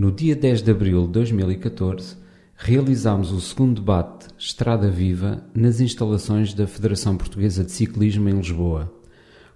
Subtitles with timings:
[0.00, 2.16] No dia 10 de abril de 2014,
[2.56, 8.90] realizámos o segundo debate Estrada Viva nas instalações da Federação Portuguesa de Ciclismo em Lisboa.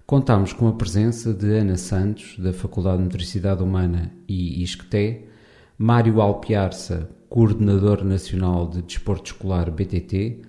[0.05, 5.23] Contámos com a presença de Ana Santos, da Faculdade de Motricidade Humana e ISCTE,
[5.79, 10.43] Mário Alpiarça, coordenador nacional de Desporto Escolar BTT,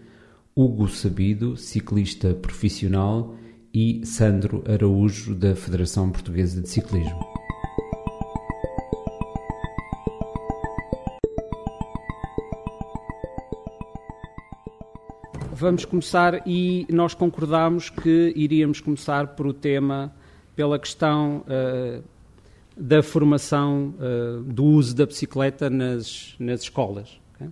[0.54, 3.34] Hugo Sabido, ciclista profissional
[3.72, 7.45] e Sandro Araújo, da Federação Portuguesa de Ciclismo.
[15.58, 20.12] Vamos começar e nós concordámos que iríamos começar por o tema,
[20.54, 22.04] pela questão uh,
[22.76, 27.18] da formação uh, do uso da bicicleta nas, nas escolas.
[27.34, 27.48] Okay?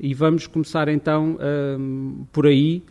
[0.00, 1.76] E vamos começar então eh,
[2.32, 2.82] por aí.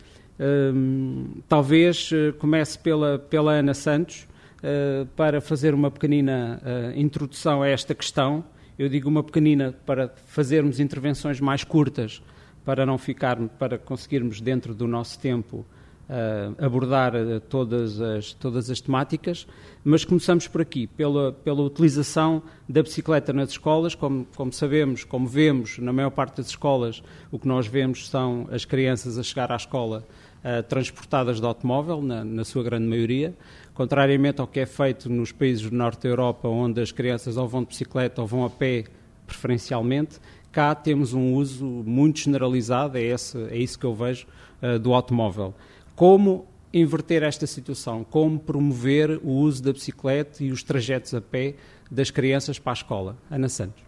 [1.48, 6.62] Talvez comece pela, pela Ana Santos uh, para fazer uma pequenina
[6.94, 8.44] introdução a esta questão.
[8.78, 12.22] Eu digo uma pequenina para fazermos intervenções mais curtas
[12.66, 15.64] para não ficar, para conseguirmos dentro do nosso tempo
[16.10, 19.46] uh, abordar uh, todas, as, todas as temáticas,
[19.84, 23.94] mas começamos por aqui, pela, pela utilização da bicicleta nas escolas.
[23.94, 28.48] Como, como sabemos, como vemos, na maior parte das escolas, o que nós vemos são
[28.50, 30.04] as crianças a chegar à escola
[30.40, 33.32] uh, transportadas de automóvel, na, na sua grande maioria,
[33.74, 37.46] contrariamente ao que é feito nos países do norte da Europa, onde as crianças ou
[37.46, 38.86] vão de bicicleta ou vão a pé,
[39.24, 40.18] preferencialmente,
[40.56, 44.26] cá temos um uso muito generalizado, é, esse, é isso que eu vejo,
[44.62, 45.52] uh, do automóvel.
[45.94, 48.02] Como inverter esta situação?
[48.02, 51.56] Como promover o uso da bicicleta e os trajetos a pé
[51.90, 53.18] das crianças para a escola?
[53.30, 53.84] Ana Santos.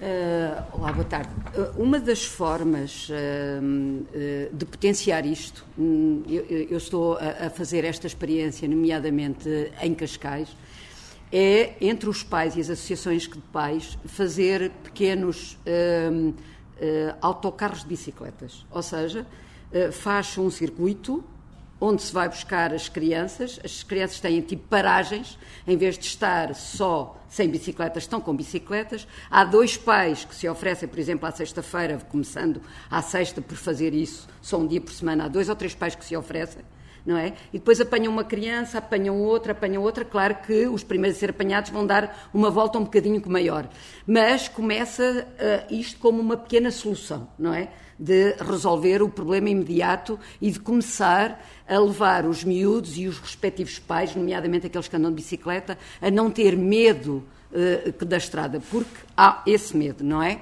[0.00, 1.28] Uh, olá, boa tarde.
[1.54, 7.84] Uh, uma das formas uh, de potenciar isto, um, eu, eu, estou a, a, fazer
[7.84, 9.46] esta experiência, nomeadamente
[9.82, 10.48] em Cascais,
[11.32, 16.34] é, entre os pais e as associações de pais, fazer pequenos uh, uh,
[17.20, 18.64] autocarros de bicicletas.
[18.70, 19.26] Ou seja,
[19.72, 21.24] uh, faz um circuito
[21.78, 26.54] onde se vai buscar as crianças, as crianças têm tipo paragens, em vez de estar
[26.54, 29.06] só sem bicicletas, estão com bicicletas.
[29.30, 33.92] Há dois pais que se oferecem, por exemplo, à sexta-feira, começando à sexta por fazer
[33.92, 36.64] isso, só um dia por semana, há dois ou três pais que se oferecem
[37.06, 37.34] não é?
[37.52, 40.04] E depois apanham uma criança, apanham outra, apanham outra.
[40.04, 43.68] Claro que os primeiros a ser apanhados vão dar uma volta um bocadinho maior.
[44.04, 47.68] Mas começa uh, isto como uma pequena solução, não é?
[47.98, 53.78] De resolver o problema imediato e de começar a levar os miúdos e os respectivos
[53.78, 58.90] pais, nomeadamente aqueles que andam de bicicleta, a não ter medo uh, da estrada, porque
[59.16, 60.40] há esse medo, não é?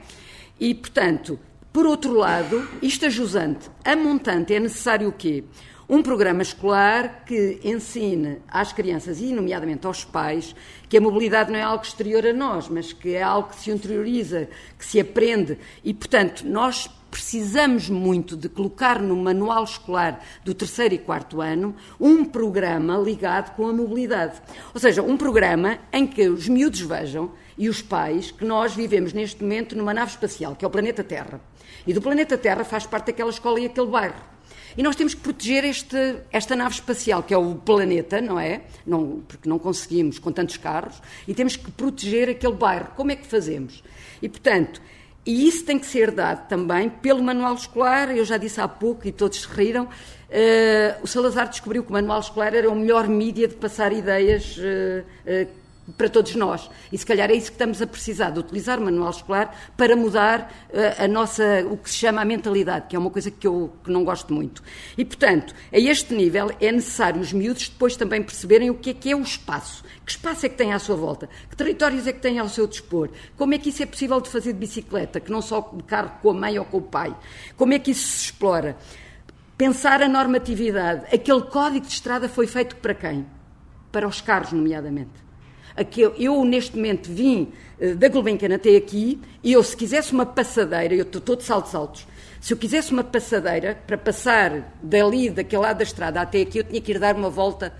[0.58, 1.38] E, portanto,
[1.72, 5.44] por outro lado, isto a jusante, a montante, é necessário o quê?
[5.86, 10.56] Um programa escolar que ensine às crianças, e nomeadamente aos pais,
[10.88, 13.70] que a mobilidade não é algo exterior a nós, mas que é algo que se
[13.70, 15.58] interioriza, que se aprende.
[15.84, 21.76] E, portanto, nós precisamos muito de colocar no manual escolar do terceiro e quarto ano
[22.00, 24.40] um programa ligado com a mobilidade.
[24.72, 29.12] Ou seja, um programa em que os miúdos vejam e os pais que nós vivemos
[29.12, 31.40] neste momento numa nave espacial, que é o planeta Terra.
[31.86, 34.33] E do planeta Terra faz parte daquela escola e aquele bairro.
[34.76, 38.62] E nós temos que proteger este, esta nave espacial, que é o planeta, não é?
[38.86, 42.88] Não, porque não conseguimos com tantos carros, e temos que proteger aquele bairro.
[42.96, 43.82] Como é que fazemos?
[44.20, 44.80] E, portanto,
[45.26, 49.08] e isso tem que ser dado também pelo manual escolar, eu já disse há pouco
[49.08, 49.88] e todos se riram, uh,
[51.02, 55.02] o Salazar descobriu que o manual escolar era o melhor mídia de passar ideias uh,
[55.02, 55.63] uh,
[55.96, 56.70] para todos nós.
[56.90, 59.94] E se calhar é isso que estamos a precisar, de utilizar o manual escolar para
[59.94, 63.46] mudar uh, a nossa, o que se chama a mentalidade, que é uma coisa que
[63.46, 64.62] eu que não gosto muito.
[64.96, 68.94] E, portanto, a este nível é necessário os miúdos depois também perceberem o que é
[68.94, 69.84] que é o espaço.
[70.04, 71.28] Que espaço é que têm à sua volta?
[71.50, 73.10] Que territórios é que têm ao seu dispor?
[73.36, 76.12] Como é que isso é possível de fazer de bicicleta, que não só de carro
[76.22, 77.14] com a mãe ou com o pai?
[77.56, 78.76] Como é que isso se explora?
[79.56, 81.06] Pensar a normatividade.
[81.14, 83.26] Aquele código de estrada foi feito para quem?
[83.92, 85.23] Para os carros, nomeadamente
[85.76, 90.26] Aquele, eu, neste momento, vim uh, da Gulbenkian até aqui e eu, se quisesse uma
[90.26, 92.06] passadeira, eu estou de saltos altos,
[92.40, 96.64] se eu quisesse uma passadeira para passar dali, daquele lado da estrada até aqui, eu
[96.64, 97.72] tinha que ir dar uma volta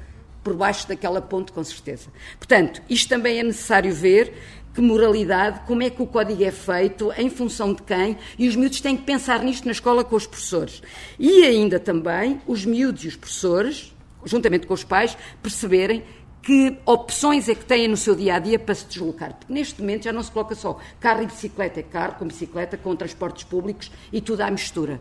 [0.43, 2.08] por baixo daquela ponte, com certeza.
[2.38, 4.32] Portanto, isto também é necessário ver
[4.75, 8.56] que moralidade, como é que o código é feito, em função de quem, e os
[8.56, 10.82] miúdos têm que pensar nisto na escola com os professores.
[11.19, 13.94] E ainda também os miúdos e os professores,
[14.25, 16.02] juntamente com os pais, perceberem
[16.44, 19.35] que opções é que têm no seu dia a dia para se deslocar.
[19.35, 22.76] Porque neste momento já não se coloca só carro e bicicleta, é carro com bicicleta,
[22.76, 25.00] com transportes públicos e tudo à mistura.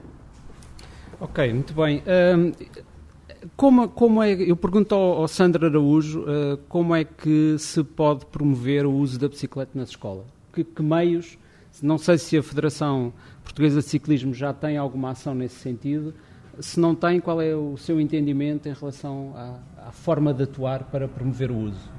[1.19, 2.01] Ok, muito bem.
[2.37, 2.51] Um,
[3.57, 8.25] como, como é, eu pergunto ao, ao Sandro Araújo uh, como é que se pode
[8.27, 10.33] promover o uso da bicicleta nas escolas?
[10.53, 11.37] que, que meios,
[11.81, 13.11] não sei se a Federação
[13.43, 16.13] Portuguesa de Ciclismo já tem alguma ação nesse sentido,
[16.59, 20.83] se não tem, qual é o seu entendimento em relação à, à forma de atuar
[20.85, 21.91] para promover o uso?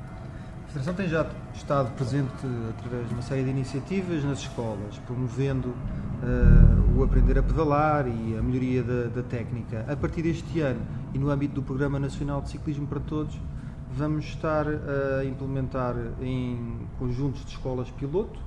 [0.64, 2.32] A Federação tem já estado presente
[2.76, 8.36] através de uma série de iniciativas nas escolas, promovendo uh, o aprender a pedalar e
[8.36, 9.84] a melhoria da, da, técnica.
[9.88, 10.81] A partir deste ano
[11.12, 13.38] e no âmbito do Programa Nacional de Ciclismo para Todos,
[13.96, 18.40] vamos estar a implementar em conjuntos de escolas piloto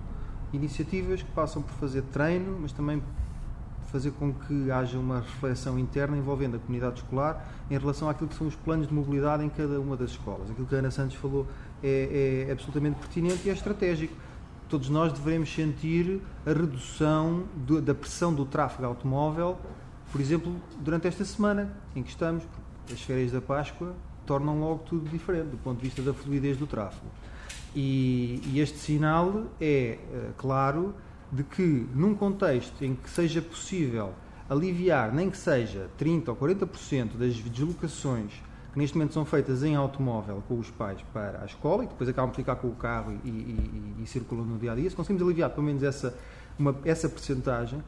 [0.52, 3.02] iniciativas que passam por fazer treino, mas também
[3.88, 8.36] fazer com que haja uma reflexão interna envolvendo a comunidade escolar em relação àquilo que
[8.36, 10.50] são os planos de mobilidade em cada uma das escolas.
[10.52, 11.48] Aquilo que a Ana Santos falou
[11.82, 14.14] é, é absolutamente pertinente e é estratégico.
[14.68, 19.58] Todos nós devemos sentir a redução do, da pressão do tráfego automóvel,
[20.12, 22.44] por exemplo, durante esta semana em que estamos,
[22.92, 23.94] as férias da Páscoa
[24.26, 27.08] tornam logo tudo diferente do ponto de vista da fluidez do tráfego.
[27.76, 30.94] E, e este sinal é, é claro,
[31.32, 34.14] de que, num contexto em que seja possível
[34.50, 38.32] aliviar, nem que seja 30% ou 40% das deslocações
[38.78, 42.10] que neste momento são feitas em automóvel com os pais para a escola e depois
[42.10, 43.32] acabam de ficar com o carro e, e,
[44.00, 46.16] e, e circulam no dia a dia, se conseguimos aliviar pelo menos essa,
[46.58, 47.84] uma, essa percentagem,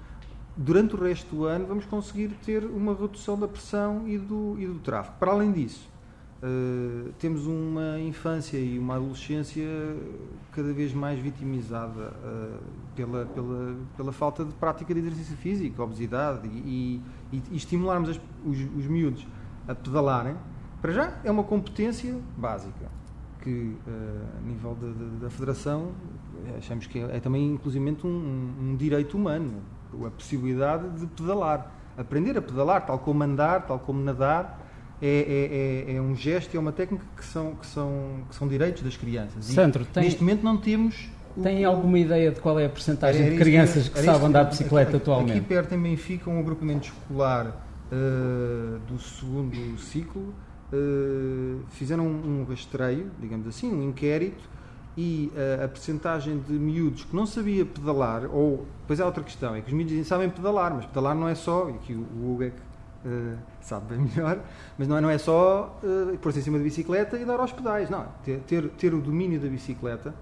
[0.57, 4.65] durante o resto do ano vamos conseguir ter uma redução da pressão e do, e
[4.65, 5.15] do tráfego.
[5.19, 5.88] Para além disso,
[6.41, 9.68] Uh, temos uma infância e uma adolescência
[10.53, 12.59] cada vez mais vitimizada uh,
[12.95, 17.01] pela, pela, pela falta de prática de exercício físico, obesidade e,
[17.33, 19.27] e, e estimularmos as, os, os miúdos
[19.68, 20.36] a pedalarem,
[20.81, 22.89] para já é uma competência básica
[23.42, 25.92] que uh, a nível de, da Federação
[26.57, 29.62] achamos que é, é também inclusivamente um, um, direito humano,
[30.06, 34.58] a possibilidade de pedalar, aprender a pedalar, tal como andar, tal como nadar,
[35.01, 38.47] é, é, é, é, um gesto, é uma técnica que são, que são, que são
[38.47, 39.45] direitos das crianças.
[39.45, 41.09] Sandro, tem, neste momento não temos.
[41.41, 44.43] Tem o, alguma ideia de qual é a porcentagem de crianças que, que sabem andar
[44.43, 45.37] de bicicleta aqui, atualmente?
[45.37, 50.33] Aqui perto em Benfica, um agrupamento escolar uh, do segundo ciclo
[50.73, 54.49] uh, fizeram um, um rastreio, digamos assim, um inquérito,
[54.97, 59.55] e uh, a percentagem de miúdos que não sabia pedalar, ou, depois há outra questão,
[59.55, 62.33] é que os miúdos sabem pedalar, mas pedalar não é só, e aqui o, o
[62.33, 62.69] Hugo é que
[63.05, 64.39] Uh, sabe bem melhor,
[64.77, 67.51] mas não é, não é só uh, pôr-se em cima da bicicleta e dar aos
[67.53, 68.05] pedais, não.
[68.23, 70.13] Ter, ter, o domínio da bicicleta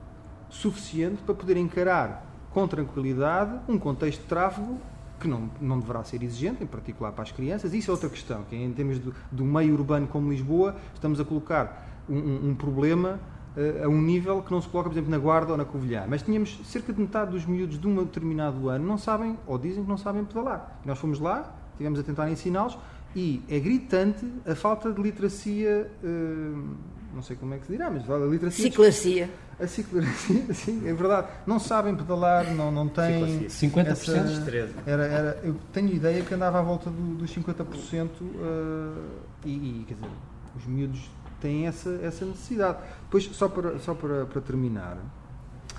[0.49, 4.77] suficiente para poder encarar com tranquilidade um contexto de tráfego
[5.19, 7.73] que não, não deverá ser exigente, em particular para as crianças.
[7.73, 11.19] Isso é outra questão, que é, em termos do, do meio urbano como Lisboa, estamos
[11.19, 13.19] a colocar um, um, um problema
[13.55, 16.05] uh, a um nível que não se coloca, por exemplo, na Guarda ou na Covilhã.
[16.07, 19.83] Mas tínhamos cerca de metade dos miúdos de um determinado ano não sabem, ou dizem
[19.83, 20.79] que não sabem pedalar.
[20.85, 22.77] Nós fomos lá, estivemos a tentar ensiná-los
[23.15, 26.75] e é gritante a falta de literacia, uh,
[27.13, 28.65] não sei como é que se dirá, mas a literacia.
[28.65, 29.29] Ciclacia.
[29.59, 31.27] A ciclacia, sim, é verdade.
[31.45, 33.47] Não sabem pedalar, não, não têm.
[33.47, 33.87] 50%?
[33.87, 39.03] Essa, era, era, eu tenho ideia que andava à volta do, dos 50% uh,
[39.45, 40.09] e, e, quer dizer,
[40.55, 41.09] os miúdos
[41.39, 42.79] têm essa, essa necessidade.
[43.03, 44.97] Depois, só para, só para, para terminar,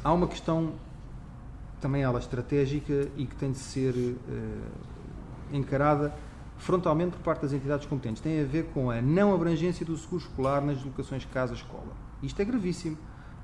[0.02, 0.72] há uma questão
[1.80, 4.18] também ela estratégica e que tem de ser uh,
[5.52, 6.12] encarada
[6.58, 8.20] frontalmente por parte das entidades competentes.
[8.20, 11.96] Tem a ver com a não abrangência do seguro escolar nas deslocações casa-escola.
[12.22, 12.98] Isto é gravíssimo.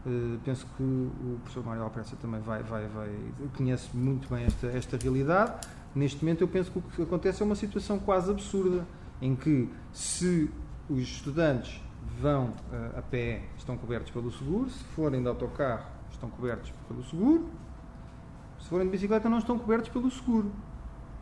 [0.05, 3.11] Uh, penso que o professor Mário Alpressa também vai, vai, vai,
[3.57, 5.67] conhece muito bem esta, esta realidade.
[5.95, 8.87] Neste momento, eu penso que o que acontece é uma situação quase absurda,
[9.23, 10.51] em que se
[10.91, 11.81] os estudantes
[12.21, 17.03] vão uh, a pé, estão cobertos pelo seguro, se forem de autocarro, estão cobertos pelo
[17.05, 17.49] seguro,
[18.59, 20.51] se forem de bicicleta, não estão cobertos pelo seguro.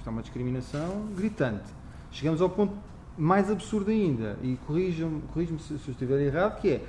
[0.02, 1.62] Isto é uma discriminação gritante.
[2.10, 2.74] Chegamos ao ponto
[3.16, 6.84] mais absurdo ainda, e corrijam-me corrijam se, se eu estiver errado, que é,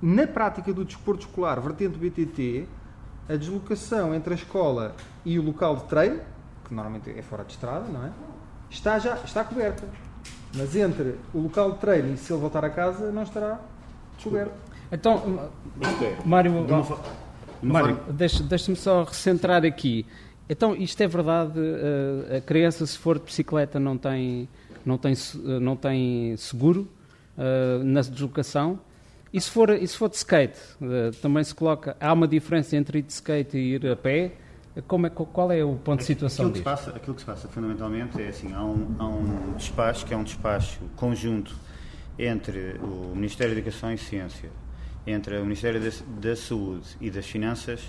[0.00, 2.66] na prática do desporto escolar, vertente BTT,
[3.28, 6.20] a deslocação entre a escola e o local de treino,
[6.64, 8.10] que normalmente é fora de estrada, não é?
[8.70, 9.86] Está já está coberta.
[10.56, 13.60] Mas entre o local de treino e se ele voltar a casa, não estará
[14.22, 14.54] coberto.
[14.90, 15.50] Então,
[16.02, 16.66] é, Mário,
[17.62, 20.06] Mário deixa-me só recentrar aqui.
[20.52, 24.48] Então, isto é verdade, eh, a criança se for de bicicleta não tem,
[24.84, 26.88] não tem, eh, não tem seguro
[27.38, 28.80] uh, na deslocação.
[29.32, 32.76] E se, for, e se for de skate, uh, também se coloca, há uma diferença
[32.76, 34.32] entre ir de skate e ir a pé?
[34.88, 37.46] Como é, qual é o ponto de situação aquilo que, passa, aquilo que se passa
[37.46, 41.54] fundamentalmente é assim, há um, há um despacho que é um despacho conjunto
[42.18, 44.50] entre o Ministério da Educação e Ciência,
[45.06, 45.90] entre o Ministério da,
[46.20, 47.80] da Saúde e das Finanças,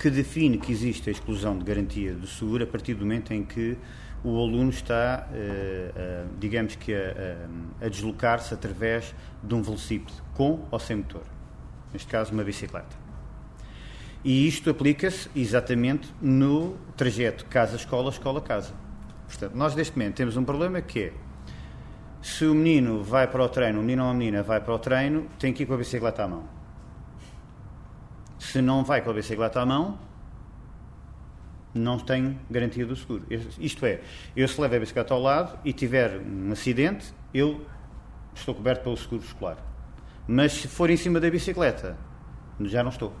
[0.00, 3.44] que define que existe a exclusão de garantia do seguro a partir do momento em
[3.44, 3.76] que
[4.24, 10.78] o aluno está, eh, digamos que, a, a deslocar-se através de um velocípede, com ou
[10.78, 11.24] sem motor.
[11.92, 12.96] Neste caso, uma bicicleta.
[14.24, 18.72] E isto aplica-se exatamente no trajeto casa-escola, escola-casa.
[19.28, 21.12] Portanto, nós neste momento temos um problema que é
[22.22, 24.78] se o menino vai para o treino, o menino ou a menina vai para o
[24.78, 26.59] treino, tem que ir com a bicicleta à mão.
[28.40, 29.98] Se não vai com a bicicleta à mão,
[31.74, 33.22] não tem garantia do seguro.
[33.58, 34.00] Isto é,
[34.34, 37.64] eu se levo a bicicleta ao lado e tiver um acidente, eu
[38.34, 39.58] estou coberto pelo seguro escolar.
[40.26, 41.98] Mas se for em cima da bicicleta,
[42.62, 43.12] já não estou.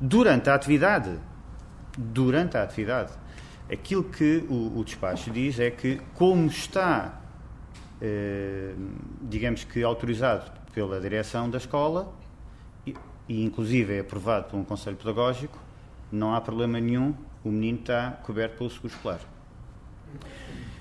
[0.00, 1.18] Durante a atividade,
[1.98, 3.12] durante a atividade,
[3.70, 7.20] aquilo que o, o despacho diz é que, como está,
[8.00, 8.72] eh,
[9.22, 12.21] digamos que autorizado pela direção da escola,
[13.28, 15.58] e, inclusive é aprovado por um conselho pedagógico,
[16.10, 17.14] não há problema nenhum,
[17.44, 19.20] o menino está coberto pelo seguro escolar.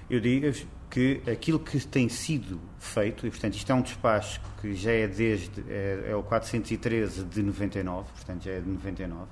[0.10, 0.52] Eu digo
[0.90, 5.08] que aquilo que tem sido feito, e portanto isto é um despacho que já é
[5.08, 9.26] desde, é, é o 413 de 99, portanto já é de 99,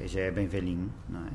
[0.00, 1.30] é, já é bem velhinho, não é?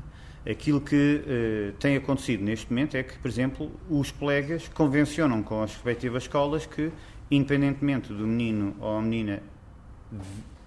[0.48, 5.60] Aquilo que uh, tem acontecido neste momento é que, por exemplo, os colegas convencionam com
[5.60, 6.92] as respectivas escolas que,
[7.28, 9.42] independentemente do menino ou a menina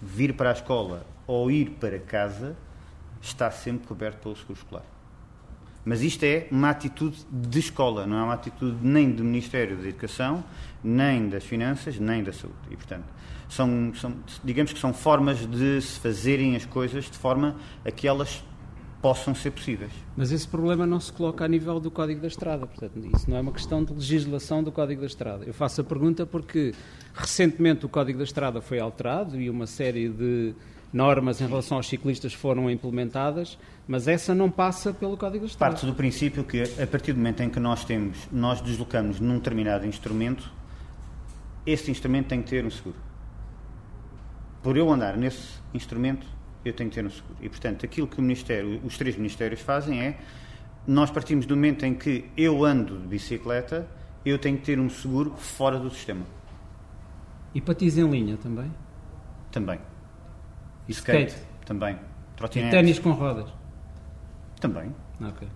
[0.01, 2.55] vir para a escola ou ir para casa,
[3.21, 4.85] está sempre coberto pelo seguro escolar.
[5.85, 9.87] Mas isto é uma atitude de escola, não é uma atitude nem do Ministério da
[9.87, 10.43] Educação,
[10.83, 12.57] nem das Finanças, nem da Saúde.
[12.69, 13.05] E, portanto,
[13.47, 14.13] são, são,
[14.43, 18.43] digamos que são formas de se fazerem as coisas de forma a que elas
[19.01, 19.91] possam ser possíveis.
[20.15, 23.37] Mas esse problema não se coloca a nível do Código da Estrada, portanto, isso não
[23.37, 25.45] é uma questão de legislação do Código da Estrada.
[25.45, 26.73] Eu faço a pergunta porque
[27.13, 30.53] recentemente o Código da Estrada foi alterado e uma série de
[30.91, 35.73] normas em relação aos ciclistas foram implementadas, mas essa não passa pelo Código de Estrada.
[35.73, 39.35] Parte do princípio que, a partir do momento em que nós temos, nós deslocamos num
[39.35, 40.51] determinado instrumento,
[41.65, 42.97] esse instrumento tem que ter um seguro.
[44.61, 46.27] Por eu andar nesse instrumento,
[46.63, 47.35] eu tenho que ter um seguro.
[47.41, 50.17] E, portanto, aquilo que Ministério, os três ministérios fazem é,
[50.85, 53.87] nós partimos do momento em que eu ando de bicicleta,
[54.25, 56.25] eu tenho que ter um seguro fora do sistema.
[57.53, 58.71] E patins em linha também?
[59.51, 59.79] Também.
[60.87, 61.47] E skate, skate.
[61.65, 61.97] também.
[62.35, 62.69] Trotinete.
[62.69, 63.49] E ténis com rodas?
[64.59, 64.93] Também.
[65.21, 65.47] Ok.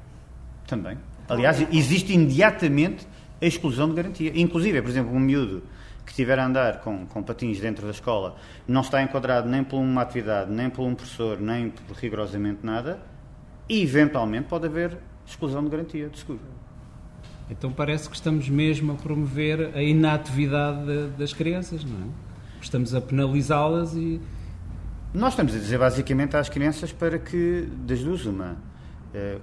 [0.68, 0.98] Também.
[1.28, 3.08] Aliás, existe imediatamente
[3.42, 4.32] a exclusão de garantia.
[4.36, 5.64] Inclusive, por exemplo, um miúdo
[6.06, 8.36] que estiver a andar com, com patins dentro da escola
[8.68, 13.00] não está enquadrado nem por uma atividade, nem por um professor, nem por rigorosamente nada,
[13.70, 16.42] e eventualmente pode haver exclusão de garantia de seguro.
[17.50, 22.10] Então parece que estamos mesmo a promover a inatividade de, das crianças, não é?
[22.62, 24.22] Estamos a penalizá-las e
[25.14, 28.58] nós estamos a dizer basicamente às crianças para que, das duas, uma,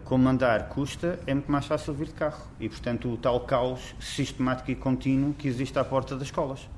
[0.04, 2.42] como andar custa, é muito mais fácil vir de carro.
[2.58, 6.68] E, portanto, o tal caos sistemático e contínuo que existe à porta das escolas.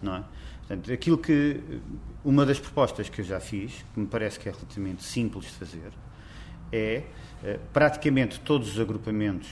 [0.00, 0.24] Não é?
[0.60, 1.60] Portanto, aquilo que.
[2.24, 5.52] Uma das propostas que eu já fiz, que me parece que é relativamente simples de
[5.52, 5.92] fazer,
[6.70, 7.02] é
[7.44, 9.48] eh, praticamente todos os agrupamentos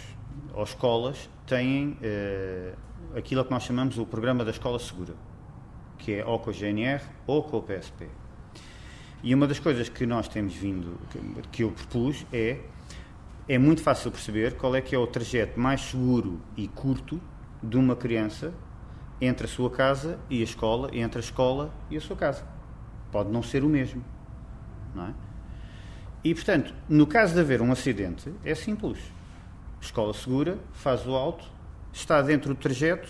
[0.54, 5.14] ou escolas têm uh, aquilo que nós chamamos o Programa da Escola Segura,
[5.98, 8.06] que é ou com a GNR ou com o PSP.
[9.22, 10.98] E uma das coisas que nós temos vindo,
[11.52, 12.60] que eu propus, é
[13.50, 17.20] é muito fácil perceber qual é que é o trajeto mais seguro e curto
[17.60, 18.54] de uma criança
[19.20, 22.46] entre a sua casa e a escola, entre a escola e a sua casa.
[23.10, 24.04] Pode não ser o mesmo,
[24.94, 25.14] não é?
[26.22, 29.00] E, portanto, no caso de haver um acidente, é simples.
[29.80, 31.44] Escola segura, faz o alto,
[31.92, 33.08] está dentro do trajeto,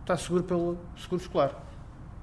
[0.00, 1.62] está seguro pelo seguro escolar.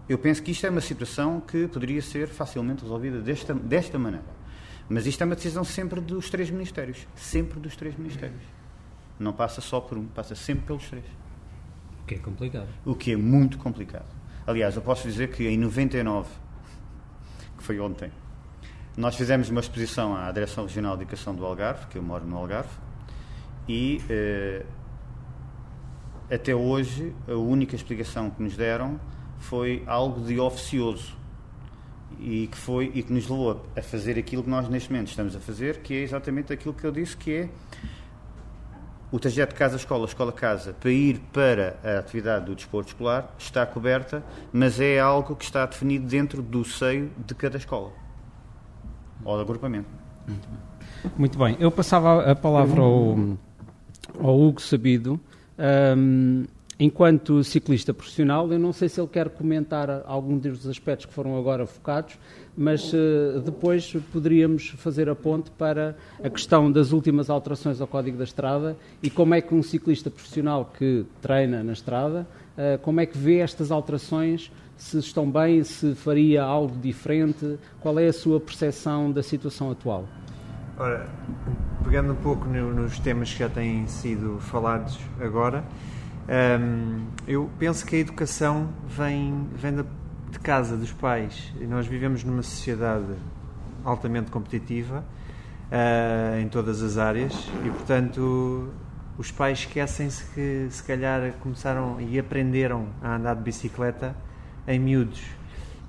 [0.09, 4.25] Eu penso que isto é uma situação que poderia ser facilmente resolvida desta, desta maneira.
[4.89, 7.07] Mas isto é uma decisão sempre dos três ministérios.
[7.15, 8.41] Sempre dos três ministérios.
[9.19, 11.05] Não passa só por um, passa sempre pelos três.
[12.01, 12.67] O que é complicado.
[12.83, 14.07] O que é muito complicado.
[14.47, 16.27] Aliás, eu posso dizer que em 99,
[17.55, 18.11] que foi ontem,
[18.97, 22.35] nós fizemos uma exposição à Direção Regional de Educação do Algarve, que eu moro no
[22.35, 22.71] Algarve,
[23.67, 24.65] e eh,
[26.31, 28.99] até hoje a única explicação que nos deram
[29.39, 31.17] foi algo de oficioso
[32.19, 35.35] e que foi e que nos levou a fazer aquilo que nós neste momento estamos
[35.35, 37.49] a fazer, que é exatamente aquilo que eu disse, que é
[39.11, 44.79] o trajeto casa-escola, escola-casa, para ir para a atividade do desporto escolar está coberta, mas
[44.79, 47.91] é algo que está definido dentro do seio de cada escola
[49.23, 49.89] ou do agrupamento.
[51.17, 51.57] Muito bem.
[51.59, 53.17] Eu passava a palavra ao,
[54.19, 55.19] ao Hugo Sabido.
[55.57, 56.45] Um,
[56.79, 61.37] enquanto ciclista profissional, eu não sei se ele quer comentar algum dos aspectos que foram
[61.37, 62.17] agora focados,
[62.57, 68.17] mas uh, depois poderíamos fazer a ponte para a questão das últimas alterações ao Código
[68.17, 72.25] da Estrada e como é que um ciclista profissional que treina na estrada,
[72.57, 77.59] uh, como é que vê estas alterações se estão bem, se faria algo diferente?
[77.81, 80.07] Qual é a sua percepção da situação atual?
[80.77, 81.09] Ora,
[81.83, 85.65] pegando um pouco no, nos temas que já têm sido falados agora,
[86.27, 91.53] um, eu penso que a educação vem, vem de casa, dos pais.
[91.59, 93.13] E nós vivemos numa sociedade
[93.83, 95.03] altamente competitiva
[95.71, 97.33] uh, em todas as áreas
[97.65, 98.69] e, portanto,
[99.17, 104.15] os pais esquecem-se que, se calhar, começaram e aprenderam a andar de bicicleta
[104.67, 105.23] em miúdos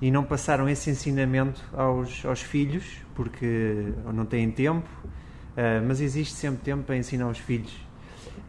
[0.01, 6.33] e não passaram esse ensinamento aos, aos filhos porque não têm tempo, uh, mas existe
[6.33, 7.90] sempre tempo para ensinar aos filhos.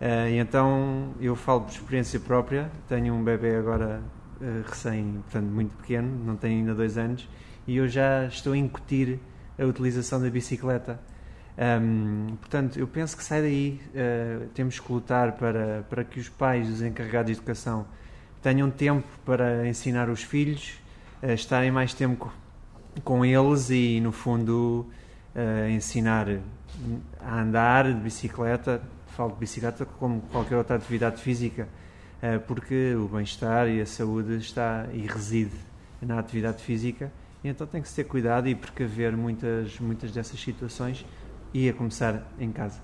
[0.00, 4.02] Uh, então eu falo por experiência própria, tenho um bebê agora
[4.40, 7.28] uh, recém, portanto muito pequeno, não tem ainda dois anos,
[7.66, 9.20] e eu já estou a incutir
[9.58, 10.98] a utilização da bicicleta.
[11.56, 13.80] Um, portanto, eu penso que sai daí,
[14.54, 17.86] temos que lutar para, para que os pais, os encarregados de educação,
[18.42, 20.74] tenham tempo para ensinar os filhos,
[21.22, 22.32] uh, estarem mais tempo
[23.04, 24.86] com eles e, no fundo,
[25.34, 26.26] uh, ensinar
[27.20, 28.82] a andar de bicicleta.
[29.16, 31.68] Falo de bicicleta como qualquer outra atividade física,
[32.22, 35.56] uh, porque o bem-estar e a saúde está e reside
[36.00, 37.12] na atividade física.
[37.44, 41.04] E então tem que se ter cuidado e precaver muitas, muitas dessas situações
[41.52, 42.80] e a começar em casa.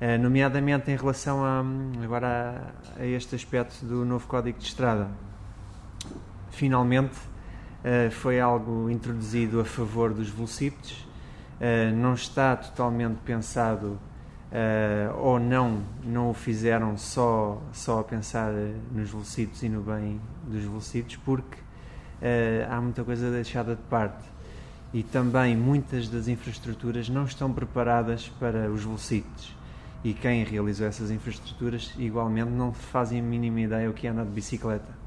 [0.00, 1.62] Eh, nomeadamente em relação a,
[2.02, 5.08] agora a, a, este aspecto do novo Código de Estrada.
[6.50, 11.06] Finalmente uh, foi algo introduzido a favor dos velocípedes,
[11.94, 13.96] não está totalmente pensado
[15.18, 18.52] ou não, não o fizeram só, só a pensar
[18.92, 21.56] nos velocípedes e no bem dos velocípedes, porque
[22.68, 24.28] há muita coisa deixada de parte
[24.92, 29.54] e também muitas das infraestruturas não estão preparadas para os velocípedes
[30.04, 34.24] e quem realizou essas infraestruturas igualmente não fazem a mínima ideia o que é andar
[34.24, 35.02] de bicicleta.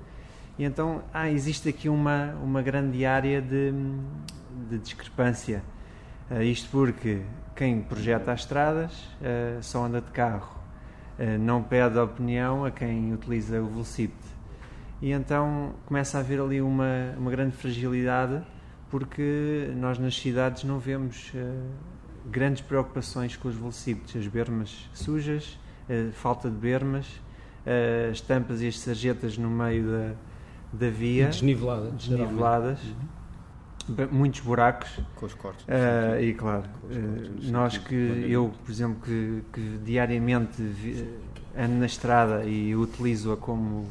[0.57, 3.73] E então ah, existe aqui uma, uma grande área de,
[4.69, 5.61] de discrepância.
[6.29, 7.21] Uh, isto porque
[7.55, 10.55] quem projeta as estradas uh, só anda de carro,
[11.19, 14.35] uh, não pede opinião a quem utiliza o velocípede.
[15.01, 18.41] E então começa a haver ali uma, uma grande fragilidade
[18.89, 21.33] porque nós nas cidades não vemos
[22.31, 25.59] grandes preocupações com os velocípedes, as bermas sujas,
[25.89, 27.05] a falta de bermas,
[28.09, 30.13] as tampas e as sarjetas no meio da,
[30.71, 31.27] da via.
[31.27, 31.93] desniveladas.
[31.93, 32.79] Desniveladas.
[32.83, 33.24] Uhum.
[34.11, 34.99] Muitos buracos.
[35.15, 35.65] Com os cortes.
[35.65, 41.07] Uh, e claro, uh, nós que, eu, por exemplo, que, que diariamente vi,
[41.57, 43.87] ando na estrada e utilizo-a como,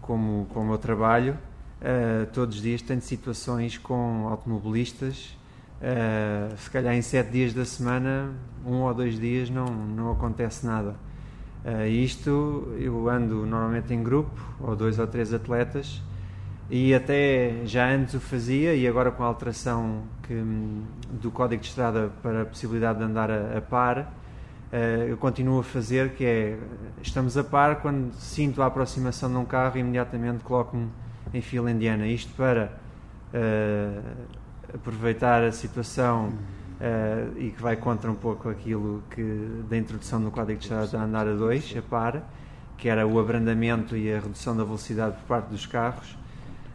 [0.00, 1.34] como, como meu trabalho,
[1.82, 5.38] uh, todos os dias tenho situações com automobilistas
[5.80, 8.34] Uh, se calhar em sete dias da semana,
[8.66, 10.94] um ou dois dias, não, não acontece nada.
[11.90, 16.02] Isto eu ando normalmente em grupo, ou dois ou três atletas,
[16.70, 20.40] e até já antes o fazia, e agora com a alteração que,
[21.20, 24.76] do código de estrada para a possibilidade de andar a, a par, uh,
[25.08, 26.58] eu continuo a fazer, que é,
[27.02, 30.88] estamos a par, quando sinto a aproximação de um carro, imediatamente coloco-me
[31.34, 32.06] em fila indiana.
[32.06, 32.72] Isto para
[34.72, 40.30] aproveitar a situação uh, e que vai contra um pouco aquilo que da introdução do
[40.30, 42.22] Código de Estrada a andar a dois, a par,
[42.76, 46.19] que era o abrandamento e a redução da velocidade por parte dos carros.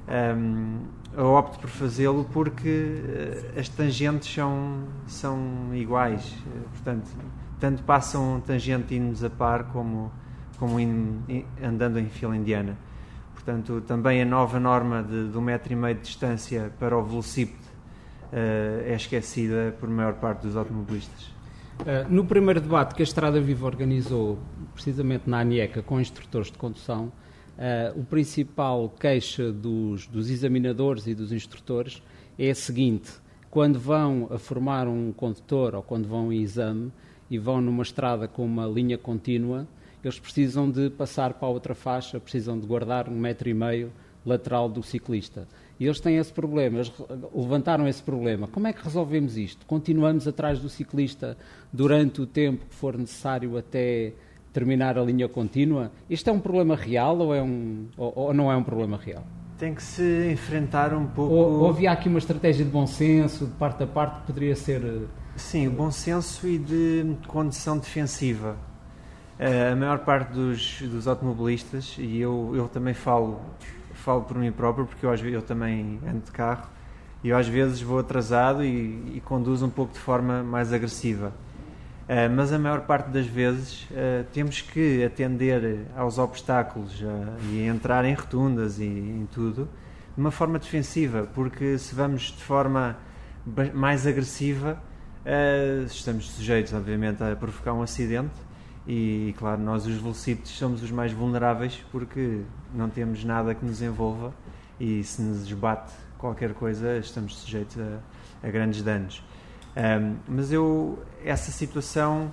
[0.08, 0.82] Um,
[1.18, 7.10] eu opto por fazê-lo porque uh, as tangentes são, são iguais, uh, portanto,
[7.60, 10.12] tanto passam tangente indo a par como,
[10.60, 12.78] como in, in, andando em fila indiana.
[13.34, 17.04] Portanto, também a nova norma de, de um metro e meio de distância para o
[17.04, 17.66] velocípede
[18.32, 21.36] é esquecida por maior parte dos automobilistas.
[21.82, 24.40] Uh, no primeiro debate que a Estrada Viva organizou,
[24.74, 27.12] precisamente na ANIECA, com instrutores de condução,
[27.58, 32.02] uh, o principal queixa dos, dos, examinadores e dos instrutores
[32.38, 33.12] é a seguinte:
[33.50, 36.92] quando vão a formar um condutor ou quando vão em exame
[37.30, 39.68] e vão numa estrada com uma linha contínua,
[40.04, 43.92] eles precisam de passar para a outra faixa, precisam de guardar um metro e meio
[44.26, 45.48] lateral do ciclista.
[45.80, 46.92] E eles têm esse problema, eles
[47.34, 48.48] levantaram esse problema.
[48.48, 49.66] Como é que resolvemos isto?
[49.66, 51.38] Continuamos atrás do ciclista
[51.72, 54.14] durante o tempo que for necessário até
[54.56, 55.92] terminar a linha contínua?
[56.10, 59.24] Isto é um problema real ou, é um, ou, ou não é um problema real?
[59.58, 61.34] Tem que se enfrentar um pouco.
[61.34, 64.56] Ou, ou havia aqui uma estratégia de bom senso, de parte a parte, que poderia
[64.56, 64.82] ser.
[64.84, 65.02] Eh,
[65.36, 68.56] Sim, bom senso e de condição defensiva.
[69.38, 73.42] Uh, a maior parte dos, dos automobilistas, e eu, eu também falo
[73.94, 76.70] falo por mim próprio, porque eu, eu também ando de carro
[77.24, 81.34] e eu às vezes vou atrasado e, e conduzo um pouco de forma mais agressiva.
[82.06, 87.06] Uh, mas a maior parte das vezes uh, temos que atender aos obstáculos uh,
[87.52, 89.68] e entrar em rotundas e em tudo
[90.14, 92.96] de uma forma defensiva, porque se vamos de forma
[93.74, 94.82] mais agressiva,
[95.86, 98.34] estamos sujeitos, obviamente, a provocar um acidente.
[98.88, 103.82] E, claro, nós, os velocípedes, somos os mais vulneráveis porque não temos nada que nos
[103.82, 104.34] envolva
[104.80, 109.22] e se nos bate qualquer coisa, estamos sujeitos a, a grandes danos.
[109.76, 112.32] Um, mas eu, essa situação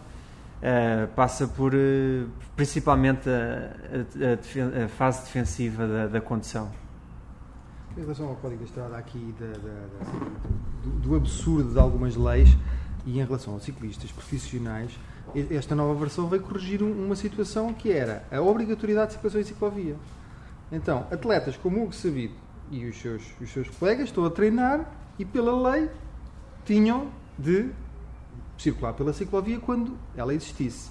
[0.63, 6.71] uh, passa por uh, principalmente a, a, a, fase defensiva da, da condução.
[7.97, 9.87] Em relação ao Código da Estrada, aqui da, da,
[10.85, 12.57] do, do, absurdo de algumas leis
[13.05, 14.99] e em relação aos ciclistas profissionais,
[15.51, 19.97] esta nova versão veio corrigir uma situação que era a obrigatoriedade de circulação em ciclovia.
[20.71, 22.35] Então, atletas como o Hugo Sabido
[22.71, 24.87] e os seus, os seus colegas estão a treinar
[25.19, 25.91] e, pela lei,
[26.65, 27.71] tinham de
[28.57, 30.91] circular pela ciclovia quando ela existisse.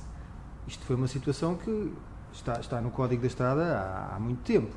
[0.68, 1.92] Isto foi uma situação que
[2.34, 4.76] está, está no Código da Estrada há, há muito tempo.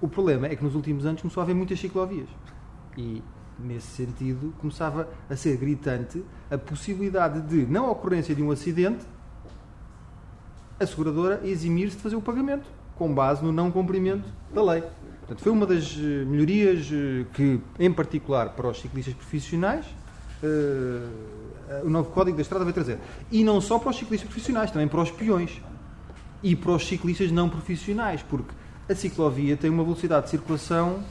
[0.00, 2.28] O problema é que nos últimos anos começou a haver muitas ciclovias.
[2.96, 3.22] E,
[3.58, 9.04] nesse sentido, começava a ser gritante a possibilidade de, não ocorrência de um acidente,
[10.78, 14.82] a seguradora eximir-se de fazer o pagamento, com base no não cumprimento da lei.
[15.20, 19.86] Portanto, foi uma das eh, melhorias eh, que, em particular para os ciclistas profissionais,
[20.42, 22.98] uh, o novo Código da Estrada vai trazer.
[23.30, 25.60] E não só para os ciclistas profissionais, também para os peões.
[26.42, 28.52] E para os ciclistas não profissionais, porque
[28.88, 31.02] a ciclovia tem uma velocidade de circulação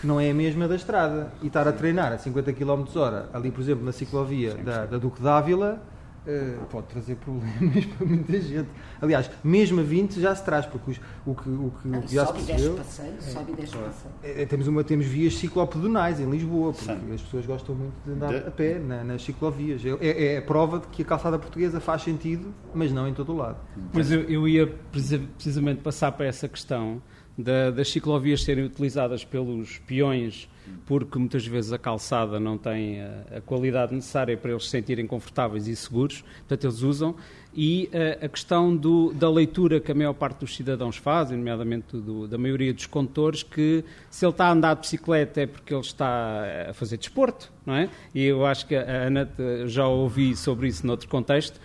[0.00, 1.32] que não é a mesma da estrada.
[1.42, 4.98] E estar a treinar a 50 km hora, ali, por exemplo, na ciclovia da, da
[4.98, 5.80] Duque d'Ávila,
[6.26, 8.68] uh, pode trazer problemas para muita gente.
[9.00, 12.14] Aliás, mesmo a 20 já se traz, porque os, o que, o que, o que
[12.14, 12.74] já se percebeu...
[12.74, 14.14] Passeio, é, sobe e desce passeio.
[14.22, 17.14] É, temos, uma, temos vias ciclopedonais em Lisboa, porque Sim.
[17.14, 18.48] as pessoas gostam muito de andar de...
[18.48, 19.84] a pé na, nas ciclovias.
[19.84, 23.14] É, é, é, a prova de que a calçada portuguesa faz sentido, mas não em
[23.14, 23.58] todo o lado.
[23.92, 27.02] Mas eu, eu ia precisamente passar para essa questão
[27.36, 30.48] da, das ciclovias serem utilizadas pelos peões,
[30.86, 35.06] porque muitas vezes a calçada não tem a, a, qualidade necessária para eles se sentirem
[35.06, 37.14] confortáveis e seguros, portanto eles usam,
[37.54, 41.96] e a, a questão do, da leitura que a maior parte dos cidadãos fazem, nomeadamente
[41.96, 45.74] do, da maioria dos condutores, que se ele está a andar de bicicleta é porque
[45.74, 47.90] ele está a fazer desporto, não é?
[48.14, 49.28] E eu acho que a Ana
[49.66, 51.60] já ouvi sobre isso noutro contexto.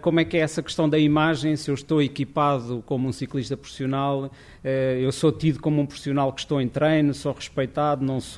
[0.00, 1.54] Como é que é essa questão da imagem?
[1.54, 4.30] Se eu estou equipado como um ciclista profissional,
[5.00, 8.35] eu sou tido como um profissional que estou em treino, sou respeitado, não sou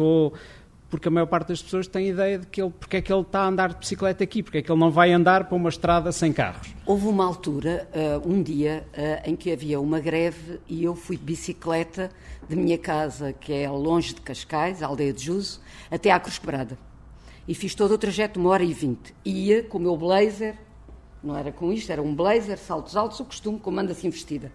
[0.90, 3.20] porque a maior parte das pessoas tem ideia de que ele, porque é que ele
[3.20, 5.68] está a andar de bicicleta aqui, porque é que ele não vai andar para uma
[5.68, 6.74] estrada sem carros.
[6.86, 11.16] Houve uma altura, uh, um dia, uh, em que havia uma greve e eu fui
[11.16, 12.10] de bicicleta
[12.48, 16.78] de minha casa, que é longe de Cascais, aldeia de Juso, até à Cruz Quebrada.
[17.46, 19.14] E fiz todo o trajeto, uma hora e vinte.
[19.24, 20.54] Ia com o meu blazer,
[21.22, 24.50] não era com isto, era um blazer, saltos altos, o costume, como anda assim vestida.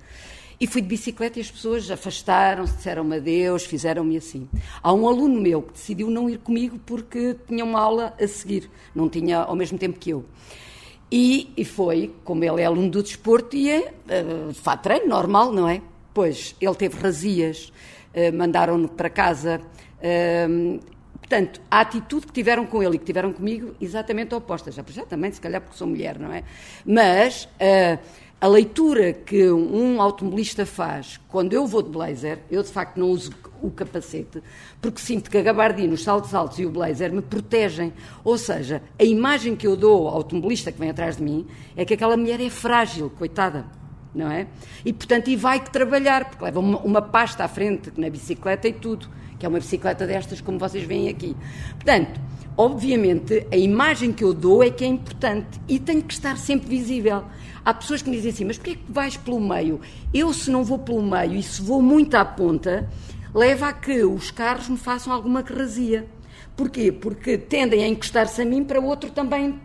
[0.59, 4.47] E fui de bicicleta e as pessoas afastaram-se, disseram-me adeus, fizeram-me assim.
[4.81, 8.69] Há um aluno meu que decidiu não ir comigo porque tinha uma aula a seguir,
[8.93, 10.25] não tinha ao mesmo tempo que eu.
[11.15, 15.51] E, e foi, como ele é aluno do desporto, e é uh, de treino, normal,
[15.51, 15.79] não é?
[16.11, 17.71] Pois, ele teve razias,
[18.15, 19.61] uh, mandaram-no para casa.
[19.99, 20.79] Uh,
[21.19, 24.71] portanto, a atitude que tiveram com ele e que tiveram comigo, exatamente oposta.
[24.71, 26.43] Já, já também, se calhar porque sou mulher, não é?
[26.83, 27.99] Mas uh,
[28.43, 33.07] a leitura que um automobilista faz quando eu vou de blazer, eu de facto não
[33.09, 34.43] uso o capacete,
[34.81, 37.93] porque sinto que a gabardina, os saltos altos e o blazer me protegem.
[38.21, 41.85] Ou seja, a imagem que eu dou ao automobilista que vem atrás de mim é
[41.85, 43.65] que aquela mulher é frágil, coitada.
[44.13, 44.47] Não é?
[44.83, 48.67] E portanto, e vai que trabalhar, porque leva uma, uma pasta à frente na bicicleta
[48.67, 49.07] e tudo,
[49.39, 51.33] que é uma bicicleta destas, como vocês veem aqui.
[51.75, 52.19] Portanto,
[52.57, 56.67] obviamente, a imagem que eu dou é que é importante e tem que estar sempre
[56.67, 57.23] visível.
[57.65, 59.79] Há pessoas que me dizem assim, mas porquê é que vais pelo meio?
[60.13, 62.89] Eu, se não vou pelo meio e se vou muito à ponta,
[63.33, 66.07] leva a que os carros me façam alguma carrazia.
[66.55, 66.91] Porquê?
[66.91, 69.59] Porque tendem a encostar-se a mim para o outro também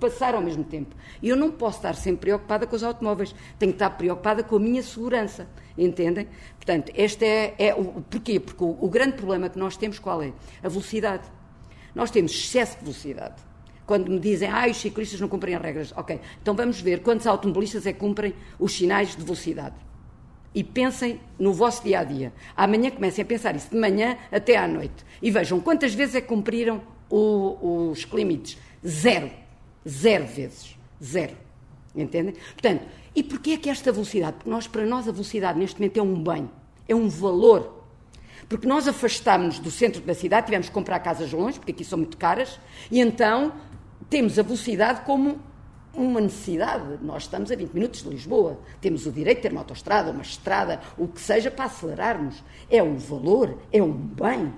[0.00, 0.94] passar ao mesmo tempo.
[1.22, 4.56] E eu não posso estar sempre preocupada com os automóveis, tenho que estar preocupada com
[4.56, 6.28] a minha segurança, entendem?
[6.56, 8.40] Portanto, este é, é o porquê?
[8.40, 10.32] Porque o, o grande problema que nós temos qual é?
[10.62, 11.24] A velocidade.
[11.94, 13.36] Nós temos excesso de velocidade.
[13.86, 15.92] Quando me dizem, ah, os ciclistas não cumprem as regras.
[15.96, 19.76] Ok, então vamos ver quantos automobilistas é que cumprem os sinais de velocidade.
[20.54, 22.32] E pensem no vosso dia a dia.
[22.56, 25.04] Amanhã comecem a pensar isso, de manhã até à noite.
[25.22, 28.58] E vejam quantas vezes é que cumpriram o, os limites.
[28.84, 29.30] Zero.
[29.86, 30.76] Zero vezes.
[31.02, 31.36] Zero.
[31.94, 32.34] Entendem?
[32.52, 34.34] Portanto, e porquê é que esta velocidade?
[34.34, 36.50] Porque nós, para nós, a velocidade neste momento é um bem,
[36.88, 37.84] é um valor.
[38.48, 41.98] Porque nós afastámos-nos do centro da cidade, tivemos que comprar casas longe, porque aqui são
[41.98, 43.52] muito caras, e então
[44.08, 45.40] temos a velocidade como
[45.94, 46.98] uma necessidade.
[47.02, 50.22] Nós estamos a 20 minutos de Lisboa, temos o direito de ter uma autostrada, uma
[50.22, 52.42] estrada, o que seja para acelerarmos.
[52.70, 54.52] É um valor, é um bem.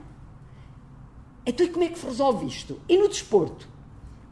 [1.46, 2.80] Então, e como é que se resolve isto?
[2.88, 3.68] E no desporto?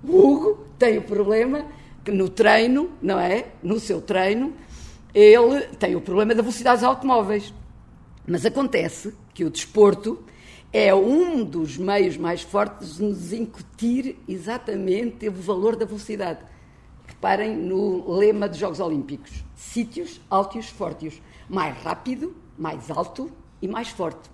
[0.02, 1.64] O Hugo tem o problema
[2.04, 3.46] que no treino, não é?
[3.62, 4.52] No seu treino,
[5.14, 7.54] ele tem o problema da velocidade dos automóveis.
[8.26, 10.22] Mas acontece que o desporto
[10.76, 16.44] é um dos meios mais fortes de nos incutir exatamente o valor da velocidade.
[17.06, 21.22] Reparem no lema dos Jogos Olímpicos: sítios altos, fortes.
[21.48, 24.28] Mais rápido, mais alto e mais forte.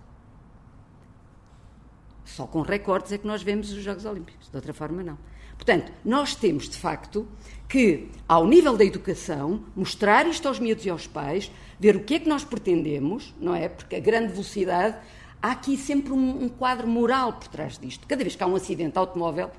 [2.24, 5.18] Só com recordes é que nós vemos os Jogos Olímpicos, de outra forma, não.
[5.54, 7.28] Portanto, nós temos, de facto,
[7.68, 12.14] que, ao nível da educação, mostrar isto aos miúdos e aos pais, ver o que
[12.14, 13.68] é que nós pretendemos, não é?
[13.68, 14.96] Porque a grande velocidade,
[15.42, 18.06] há aqui sempre um, um quadro moral por trás disto.
[18.06, 19.50] Cada vez que há um acidente automóvel,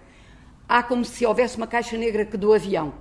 [0.67, 2.93] há como se houvesse uma caixa negra que do avião.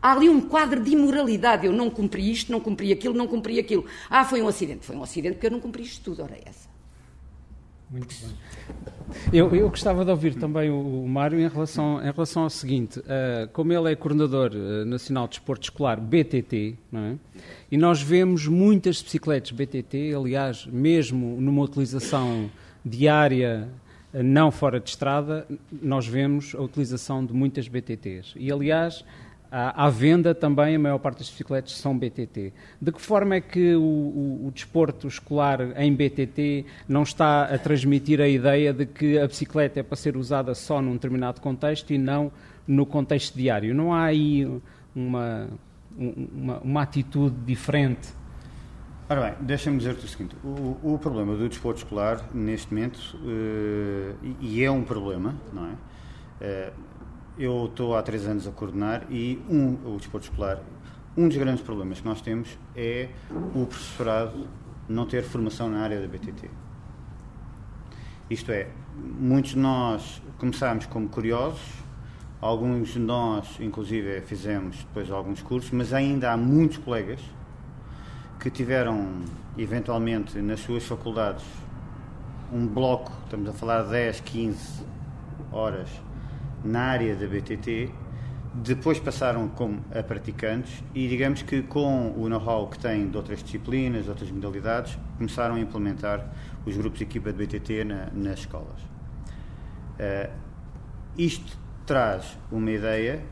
[0.00, 1.66] Há ali um quadro de imoralidade.
[1.66, 3.84] Eu não cumpri isto, não cumpri aquilo, não cumpri aquilo.
[4.08, 4.86] Ah, foi um acidente.
[4.86, 6.22] Foi um acidente porque eu não cumpri isto tudo.
[6.22, 6.61] Ora, é essa.
[7.92, 8.30] Muito bem.
[9.30, 12.98] Eu, eu gostava de ouvir também o, o Mário em relação, em relação ao seguinte:
[13.00, 17.14] uh, como ele é coordenador uh, nacional de esporte escolar BTT, é?
[17.70, 22.50] e nós vemos muitas bicicletas BTT, aliás, mesmo numa utilização
[22.82, 23.68] diária,
[24.14, 28.32] uh, não fora de estrada, nós vemos a utilização de muitas BTTs.
[28.36, 29.04] E, aliás,
[29.52, 32.54] à, venda também, a maior parte das bicicletas são BTT.
[32.80, 37.58] De que forma é que o, o, o, desporto escolar em BTT não está a
[37.58, 41.92] transmitir a ideia de que a bicicleta é para ser usada só num determinado contexto
[41.92, 42.32] e não
[42.66, 43.74] no contexto diário?
[43.74, 44.50] Não há aí
[44.96, 45.50] uma,
[45.94, 48.08] uma, uma atitude diferente?
[49.06, 54.34] Ora bem, deixa-me dizer-te o seguinte: o, o, problema do desporto escolar, neste momento, uh,
[54.40, 55.72] e é um problema, não é?
[56.70, 56.91] Uh,
[57.38, 60.62] eu estou há três anos a coordenar e um, o desporto escolar,
[61.16, 63.08] um dos grandes problemas que nós temos é
[63.54, 64.46] o professorado
[64.88, 66.50] não ter formação na área da BTT.
[68.30, 71.60] Isto é, muitos de nós começámos como curiosos,
[72.40, 77.20] alguns de nós, inclusive, fizemos depois alguns cursos, mas ainda há muitos colegas
[78.40, 79.22] que tiveram,
[79.56, 81.44] eventualmente, nas suas faculdades,
[82.52, 84.84] um bloco, estamos a falar de 10, 15
[85.52, 85.88] horas
[86.64, 87.90] na área da BTT,
[88.54, 93.42] depois passaram como a praticantes e digamos que com o know-how que têm de outras
[93.42, 96.30] disciplinas, outras modalidades, começaram a implementar
[96.66, 98.80] os grupos de equipa de BTT na, nas escolas.
[99.98, 100.30] Uh,
[101.16, 103.22] isto traz uma ideia,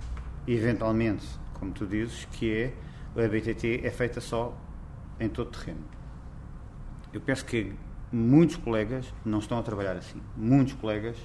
[0.46, 2.74] eventualmente, como tu dizes, que é
[3.22, 4.56] a BTT é feita só
[5.18, 5.84] em todo terreno.
[7.12, 7.72] Eu penso que
[8.12, 10.20] muitos colegas não estão a trabalhar assim.
[10.36, 11.16] Muitos colegas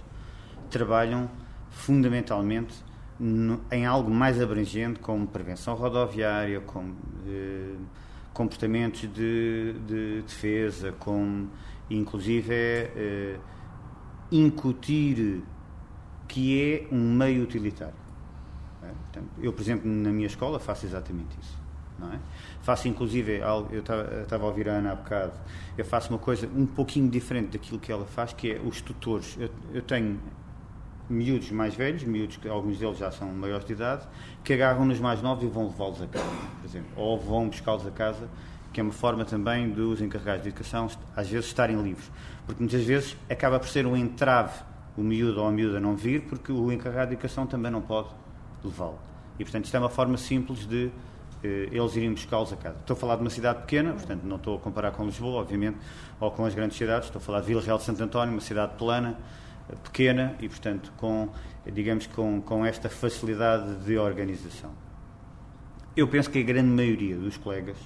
[0.70, 1.30] trabalham
[1.76, 2.74] fundamentalmente
[3.20, 6.96] no, em algo mais abrangente, como prevenção rodoviária, como
[7.28, 7.76] eh,
[8.34, 11.50] comportamentos de, de, defesa, como
[11.90, 13.40] inclusive é, eh,
[14.32, 15.44] incutir
[16.28, 17.94] que é um meio utilitário.
[18.82, 18.88] É?
[18.88, 21.58] Portanto, eu, por exemplo, na minha escola faço exatamente isso.
[22.00, 22.20] Não é?
[22.62, 23.40] Faço inclusive,
[23.72, 23.80] eu
[24.22, 25.34] estava a ouvir a Ana há bocado,
[25.78, 29.38] eu faço uma coisa um pouquinho diferente daquilo que ela faz, que é os tutores.
[29.40, 30.20] Eu, eu tenho
[31.10, 34.04] miúdos mais velhos, miúdos que alguns deles já são maiores de idade,
[34.44, 36.26] que agarram nos mais novos e vão levá-los a casa,
[36.60, 38.28] por exemplo, ou vão buscá-los a casa,
[38.74, 42.12] que é uma forma também dos encarregados de educação às vezes estarem livres,
[42.46, 44.54] porque muitas vezes acaba por ser um entrave
[44.98, 48.10] o miúdo ou a miúda não vir, porque o encarregado de educação também não pode
[48.64, 49.00] levá-lo.
[49.38, 50.90] E portanto isto é uma forma simples de
[51.44, 52.78] eh, eles irem buscá-los a casa.
[52.80, 55.78] Estou a falar de uma cidade pequena, portanto não estou a comparar com Lisboa, obviamente,
[56.20, 58.42] ou com as grandes cidades, estou a falar de Vila Real de Santo António, uma
[58.42, 59.18] cidade plana,
[59.84, 61.30] pequena e, portanto, com,
[61.66, 64.72] digamos, com, com esta facilidade de organização.
[65.96, 67.78] Eu penso que a grande maioria dos colegas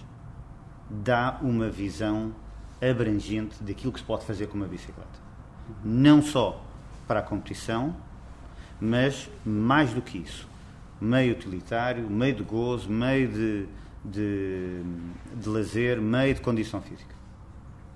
[0.90, 2.34] dá uma visão
[2.82, 5.30] abrangente daquilo que se pode fazer com uma bicicleta.
[5.84, 6.64] Não só
[7.08, 7.96] para a competição,
[8.80, 10.48] mas mais do que isso.
[11.00, 13.66] Meio utilitário, meio de gozo, meio de,
[14.04, 14.82] de,
[15.36, 17.16] de lazer, meio de condição física.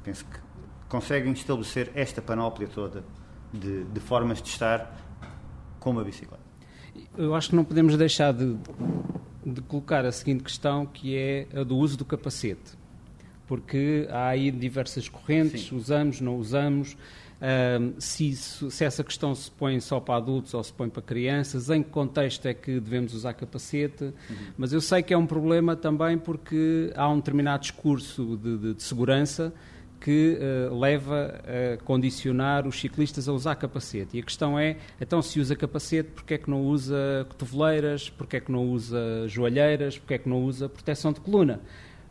[0.04, 0.39] Penso que
[0.88, 3.04] conseguem estabelecer esta panóplia toda
[3.53, 4.97] de, de formas de estar
[5.79, 6.41] com a bicicleta.
[7.17, 8.57] Eu acho que não podemos deixar de,
[9.45, 12.77] de colocar a seguinte questão, que é a do uso do capacete.
[13.47, 15.75] Porque há aí diversas correntes, Sim.
[15.75, 16.97] usamos, não usamos.
[17.43, 21.01] Um, se, isso, se, essa questão se põe só para adultos ou se põe para
[21.01, 24.13] crianças, em que contexto é que devemos usar capacete, uhum.
[24.57, 28.73] mas eu sei que é um problema também porque há um determinado discurso de, de,
[28.75, 29.53] de segurança
[30.03, 34.17] que uh, leva a condicionar os ciclistas a usar capacete.
[34.17, 38.35] E a questão é, então se usa capacete, porquê é que não usa cotoveleiras, porquê
[38.35, 41.61] é que não usa joalheiras, porquê é que não usa proteção de coluna?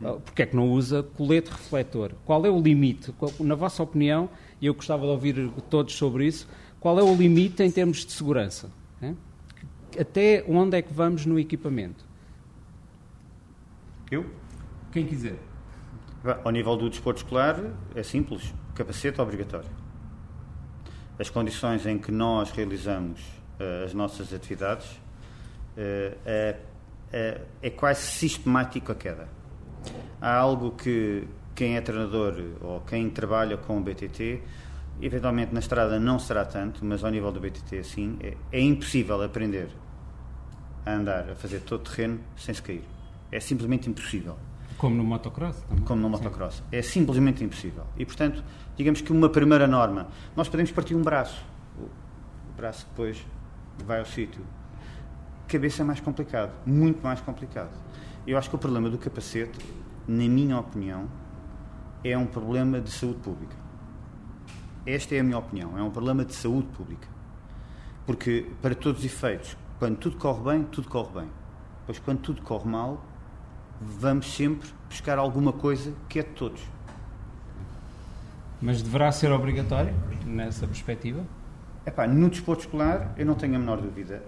[0.01, 2.13] Uh, porquê é que não usa colete refletor?
[2.25, 3.13] Qual é o limite?
[3.39, 4.27] Na vossa opinião,
[4.59, 8.11] e eu gostava de ouvir todos sobre isso, qual é o limite em termos de
[8.11, 8.71] segurança?
[9.99, 12.03] Até onde é que vamos no equipamento?
[14.09, 14.25] Eu?
[14.91, 15.52] Quem quiser.
[16.23, 17.59] Ao nível do desporto escolar,
[17.93, 19.69] é simples: capacete obrigatório.
[21.19, 23.19] As condições em que nós realizamos
[23.59, 26.57] uh, as nossas atividades uh, é,
[27.11, 29.27] é, é, quase sistemático a queda.
[30.21, 34.41] Há algo que quem é treinador ou quem trabalha com o BTT,
[35.01, 39.21] eventualmente na estrada não será tanto, mas ao nível do BTT, sim, é, é impossível
[39.21, 39.67] aprender
[40.85, 42.83] a andar, a fazer todo terreno sem se cair.
[43.29, 44.37] É simplesmente impossível.
[44.77, 45.83] Como no motocross também.
[45.83, 46.55] Como no motocross.
[46.55, 46.63] Sim.
[46.71, 47.85] É simplesmente impossível.
[47.97, 48.43] E, portanto,
[48.75, 51.43] digamos que uma primeira norma, nós podemos partir um braço.
[51.79, 51.89] O
[52.55, 53.25] braço depois
[53.85, 54.43] vai ao sítio.
[55.47, 56.51] Cabeça é mais complicado.
[56.65, 57.71] Muito mais complicado.
[58.25, 59.59] Eu acho que o problema do capacete,
[60.07, 61.07] na minha opinião,
[62.03, 63.55] é um problema de saúde pública.
[64.85, 65.77] Esta é a minha opinião.
[65.77, 67.07] É um problema de saúde pública.
[68.05, 71.29] Porque, para todos os efeitos, quando tudo corre bem, tudo corre bem.
[71.85, 73.03] Pois quando tudo corre mal,
[73.85, 76.61] vamos sempre buscar alguma coisa que é de todos.
[78.61, 79.93] Mas deverá ser obrigatório
[80.25, 81.25] nessa perspectiva?
[81.85, 84.23] Epá, no desporto escolar, eu não tenho a menor dúvida.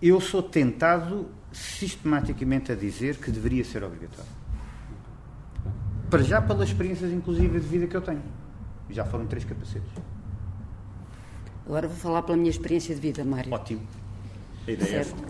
[0.00, 4.30] Eu sou tentado sistematicamente a dizer que deveria ser obrigatório.
[6.08, 8.22] Para já pelas experiências, inclusive, de vida que eu tenho.
[8.88, 9.90] Já foram três capacetes.
[11.66, 13.52] Agora vou falar pela minha experiência de vida, Mário.
[13.52, 13.82] Ótimo.
[14.66, 15.24] A ideia é certo.
[15.24, 15.29] é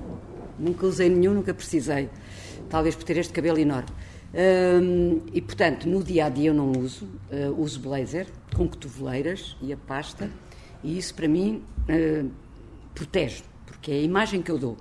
[0.60, 2.10] Nunca usei nenhum, nunca precisei.
[2.68, 3.88] Talvez por ter este cabelo enorme.
[4.32, 9.56] Hum, e portanto, no dia a dia eu não uso, uh, uso blazer com cotoveleiras
[9.60, 10.30] e a pasta,
[10.84, 12.30] e isso para mim uh,
[12.94, 14.76] protege, porque é a imagem que eu dou.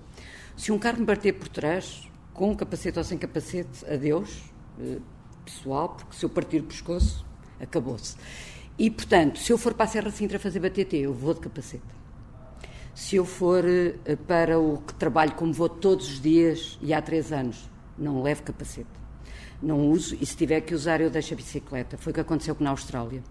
[0.55, 5.01] Se um carro me bater por trás, com capacete ou sem capacete, adeus, uh,
[5.43, 7.25] pessoal, porque se eu partir o pescoço,
[7.59, 8.17] acabou-se.
[8.77, 11.98] E portanto, se eu for para a Serra Sintra fazer BTT, eu vou de capacete
[12.99, 17.01] se eu for eh, para o que trabalho como vou todos os dias e há
[17.01, 18.89] três anos, não levo capacete.
[19.63, 21.97] Não uso e se tiver que usar eu deixo a bicicleta.
[21.97, 23.23] Foi o que aconteceu na Austrália.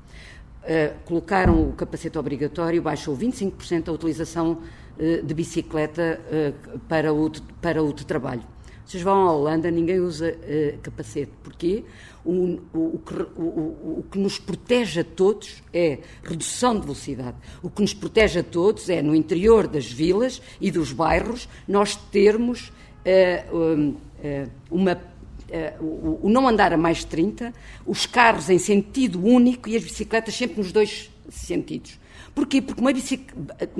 [0.63, 7.31] Uh, colocaram o capacete obrigatório, baixou 25% a utilização uh, de bicicleta uh, para, o,
[7.61, 8.43] para o de trabalho.
[8.89, 10.35] Vocês vão à Holanda, ninguém usa
[10.83, 11.31] capacete.
[11.43, 11.85] Porquê?
[12.29, 13.01] o, o,
[13.37, 17.37] o, o, que nos protege a todos é redução de velocidade.
[17.63, 21.97] O que nos protege a todos é, no interior das vilas e dos bairros, nós
[21.97, 24.93] termos uh, uh, uma.
[24.93, 27.55] Uh, o não andar a mais de 30,
[27.87, 31.99] os carros em sentido único e as bicicletas sempre nos dois sentidos.
[32.35, 32.61] Porquê?
[32.61, 32.93] Porque uma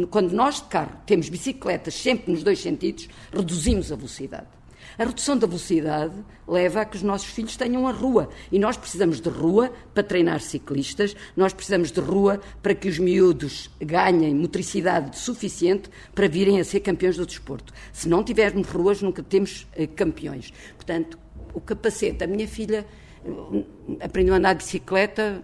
[0.07, 4.58] quando nós de carro temos bicicletas sempre nos dois sentidos, reduzimos a velocidade.
[4.99, 6.13] A redução da velocidade
[6.47, 8.29] leva a que os nossos filhos tenham a rua.
[8.51, 12.99] E nós precisamos de rua para treinar ciclistas, nós precisamos de rua para que os
[12.99, 17.73] miúdos ganhem motricidade suficiente para virem a ser campeões do desporto.
[17.93, 20.53] Se não tivermos ruas, nunca temos eh, campeões.
[20.75, 21.17] Portanto,
[21.55, 22.85] o capacete, a minha filha
[23.25, 25.41] eh, aprendeu a andar de bicicleta,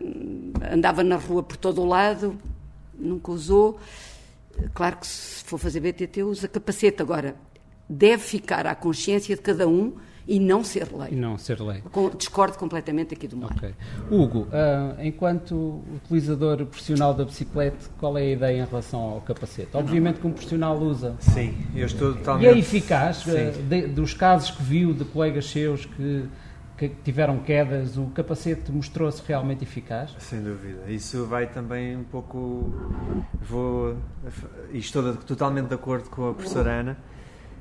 [0.69, 2.37] andava na rua por todo o lado,
[2.99, 3.79] nunca usou.
[4.73, 7.01] Claro que se for fazer BTT usa capacete.
[7.01, 7.37] Agora,
[7.89, 9.95] deve ficar à consciência de cada um
[10.27, 11.11] e não ser lei.
[11.13, 11.83] E não ser lei.
[12.17, 13.57] Discordo completamente aqui do Mário.
[13.57, 13.75] Okay.
[14.11, 19.69] Hugo, uh, enquanto utilizador profissional da bicicleta, qual é a ideia em relação ao capacete?
[19.75, 21.15] Obviamente que um profissional usa.
[21.21, 22.47] Sim, eu estou totalmente...
[22.47, 23.25] E é eficaz?
[23.27, 26.25] Uh, de, dos casos que viu de colegas seus que,
[26.79, 30.17] que tiveram quedas, o capacete mostrou-se realmente eficaz?
[30.19, 30.91] Sem dúvida.
[30.91, 32.73] Isso vai também um pouco...
[33.43, 33.95] Vou...
[34.73, 37.14] E estou totalmente de acordo com a professora Ana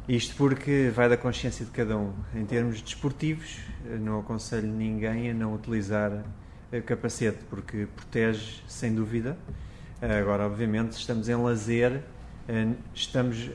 [0.08, 2.14] isto porque vai da consciência de cada um.
[2.36, 3.60] Em termos desportivos,
[4.02, 6.24] não aconselho ninguém a não utilizar
[6.86, 9.38] capacete, porque protege sem dúvida.
[10.02, 12.02] Agora, obviamente, estamos em lazer,
[12.94, 13.52] estamos,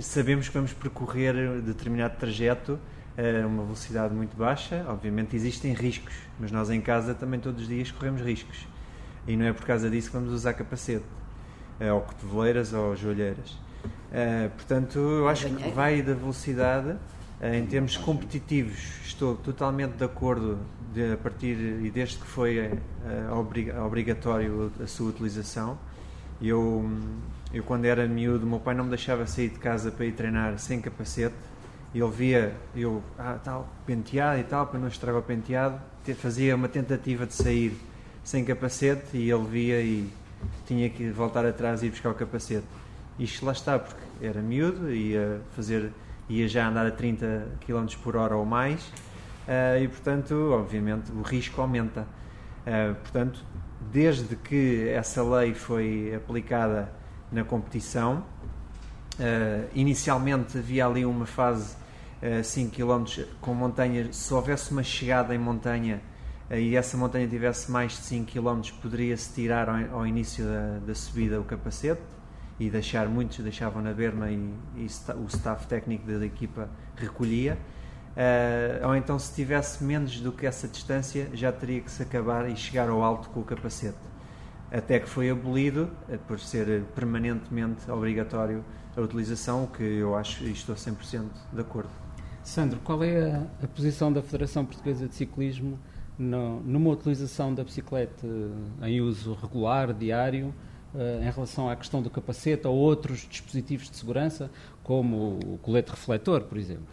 [0.00, 2.78] sabemos que vamos percorrer determinado trajeto
[3.16, 4.84] a uma velocidade muito baixa.
[4.88, 8.66] Obviamente, existem riscos, mas nós em casa também todos os dias corremos riscos.
[9.28, 11.04] E não é por causa disso que vamos usar capacete,
[11.80, 13.56] ou cotoveleiras ou joelheiras.
[13.84, 16.90] Uh, portanto, eu acho que vai da velocidade.
[17.40, 20.58] Uh, em termos competitivos, estou totalmente de acordo
[20.92, 25.78] de, a partir e desde que foi uh, obrigatório a sua utilização.
[26.40, 26.88] Eu,
[27.52, 30.58] eu, quando era miúdo, meu pai não me deixava sair de casa para ir treinar
[30.58, 31.34] sem capacete.
[31.94, 35.80] Ele via eu, ah, tal, penteado e tal, para não estragar o penteado.
[36.16, 37.76] fazia uma tentativa de sair
[38.24, 40.10] sem capacete e ele via e
[40.66, 42.66] tinha que voltar atrás e ir buscar o capacete.
[43.18, 45.92] Isto lá está, porque era miúdo, ia fazer,
[46.28, 48.82] ia já andar a 30 km por hora ou mais,
[49.46, 52.06] uh, e portanto, obviamente, o risco aumenta.
[52.66, 53.44] Uh, portanto,
[53.92, 56.90] desde que essa lei foi aplicada
[57.30, 58.24] na competição,
[59.18, 61.76] uh, inicialmente havia ali uma fase
[62.42, 66.00] 5 km com montanha, se houvesse uma chegada em montanha
[66.50, 70.94] e essa montanha tivesse mais de 5 km, poderia-se tirar ao, ao início da, da,
[70.94, 72.00] subida o capacete
[72.58, 74.86] e deixar muitos deixavam na berma e, e
[75.16, 77.58] o staff técnico da equipa recolhia.
[78.14, 82.48] Uh, ou então, se tivesse menos do que essa distância, já teria que se acabar
[82.48, 83.98] e chegar ao alto com o capacete.
[84.70, 88.64] Até que foi abolido, uh, por ser permanentemente obrigatório
[88.96, 91.90] a utilização, o que eu acho e estou 100% de acordo.
[92.44, 95.76] Sandro, qual é a, a posição da Federação Portuguesa de Ciclismo
[96.16, 98.26] no, numa utilização da bicicleta
[98.82, 100.54] em uso regular, diário,
[100.94, 104.50] em relação à questão do capacete ou outros dispositivos de segurança,
[104.82, 106.86] como o colete refletor, por exemplo?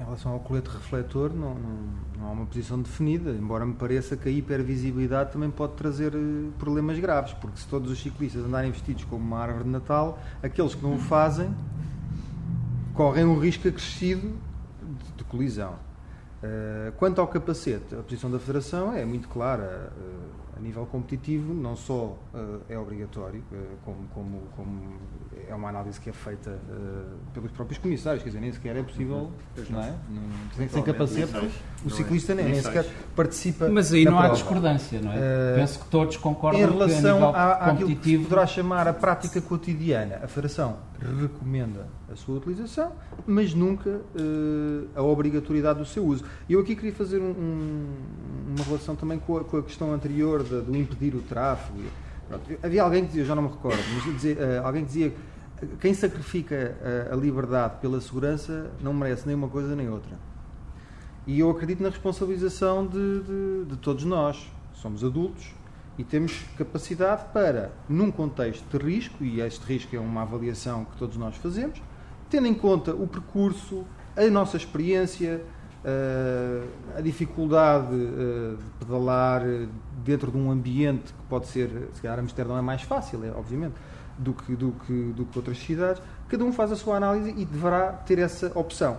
[0.00, 1.78] Em relação ao colete refletor, não, não,
[2.18, 6.18] não, há uma posição definida, embora me pareça que a hipervisibilidade também pode trazer eh,
[6.58, 10.74] problemas graves, porque se todos os ciclistas andarem vestidos como uma árvore de Natal, aqueles
[10.74, 11.54] que não o fazem
[12.94, 14.32] correm um risco acrescido
[14.82, 15.74] de, de colisão.
[16.42, 19.92] Uh, quanto ao capacete, a posição da Federação é muito clara.
[19.98, 23.42] Uh, a nível competitivo, não só uh, é obrigatório,
[23.84, 25.00] como, como, como,
[25.48, 26.58] é uma análise que é feita
[27.32, 29.32] pelos próprios comissários, quer dizer, nem sequer é possível,
[29.70, 29.94] não é?
[30.54, 31.32] sem, sem capacete,
[31.84, 32.86] o ciclista nem, nem, sequer
[33.16, 33.68] participa.
[33.68, 34.28] Mas aí não prova.
[34.28, 35.54] há discordância, não é?
[35.56, 38.92] Penso que todos concordam em relação que a à, àquilo que se poderá chamar a
[38.92, 40.20] prática cotidiana.
[40.22, 40.89] A Federação
[41.20, 42.92] recomenda a sua utilização,
[43.26, 46.24] mas nunca uh, a obrigatoriedade do seu uso.
[46.48, 47.86] Eu aqui queria fazer um, um,
[48.56, 51.78] uma relação também com a, com a questão anterior de, do impedir o tráfego.
[52.28, 55.10] Pronto, havia alguém que dizia, já não me recordo, mas dizia, uh, alguém que dizia
[55.10, 56.76] que quem sacrifica
[57.10, 60.18] a, a liberdade pela segurança não merece nem uma coisa nem outra.
[61.26, 64.50] E eu acredito na responsabilização de, de, de todos nós.
[64.72, 65.52] Somos adultos,
[65.98, 70.96] e temos capacidade para, num contexto de risco, e este risco é uma avaliação que
[70.96, 71.80] todos nós fazemos,
[72.28, 73.84] tendo em conta o percurso,
[74.16, 75.42] a nossa experiência,
[75.84, 76.64] eh,
[76.96, 79.42] a dificuldade eh, de pedalar
[80.04, 83.74] dentro de um ambiente que pode ser, se calhar Amsterdão é mais fácil, é, obviamente,
[84.18, 87.44] do que, do, que, do que outras cidades, cada um faz a sua análise e
[87.44, 88.98] deverá ter essa opção.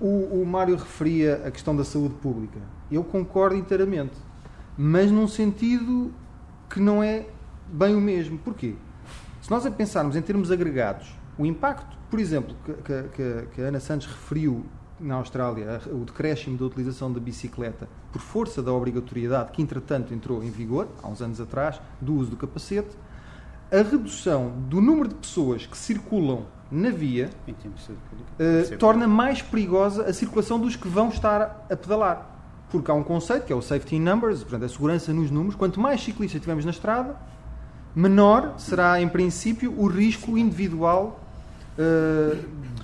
[0.00, 2.58] O, o Mário referia a questão da saúde pública.
[2.90, 4.14] Eu concordo inteiramente
[4.82, 6.10] mas num sentido
[6.70, 7.26] que não é
[7.70, 8.38] bem o mesmo.
[8.38, 8.76] Porquê?
[9.42, 13.66] Se nós a pensarmos em termos agregados, o impacto, por exemplo, que, que, que a
[13.66, 14.64] Ana Santos referiu
[14.98, 20.42] na Austrália, o decréscimo da utilização da bicicleta por força da obrigatoriedade que, entretanto, entrou
[20.42, 22.96] em vigor, há uns anos atrás, do uso do capacete,
[23.70, 30.12] a redução do número de pessoas que circulam na via uh, torna mais perigosa a
[30.14, 32.39] circulação dos que vão estar a pedalar
[32.70, 35.54] porque há um conceito que é o safety in numbers, portanto, a segurança nos números.
[35.54, 37.16] Quanto mais ciclistas tivermos na estrada,
[37.94, 41.20] menor será, em princípio, o risco individual
[41.78, 42.36] uh,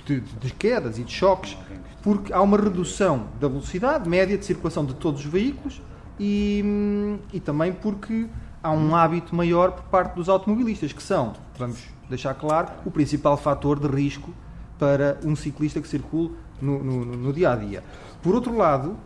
[0.05, 1.57] de, de, quedas e de choques,
[2.03, 5.81] porque há uma redução da velocidade média de circulação de todos os veículos
[6.19, 8.27] e, e também porque
[8.63, 13.37] há um hábito maior por parte dos automobilistas, que são, vamos deixar claro, o principal
[13.37, 14.33] fator de risco
[14.79, 17.83] para um ciclista que circule no, no, no dia a dia.
[18.23, 18.97] Por outro lado,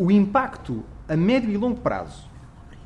[0.00, 2.24] o impacto a médio e longo prazo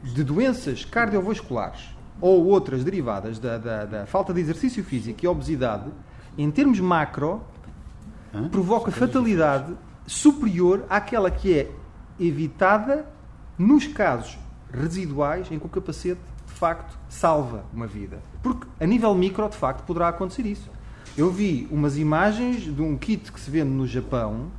[0.03, 5.93] de doenças cardiovasculares ou outras derivadas da, da, da falta de exercício físico e obesidade,
[6.37, 7.41] em termos macro,
[8.35, 8.49] Hã?
[8.49, 9.73] provoca fatalidade
[10.05, 11.71] superior àquela que é
[12.19, 13.07] evitada
[13.57, 14.37] nos casos
[14.73, 18.19] residuais em que o capacete de facto salva uma vida.
[18.43, 20.69] Porque a nível micro, de facto, poderá acontecer isso.
[21.17, 24.51] Eu vi umas imagens de um kit que se vende no Japão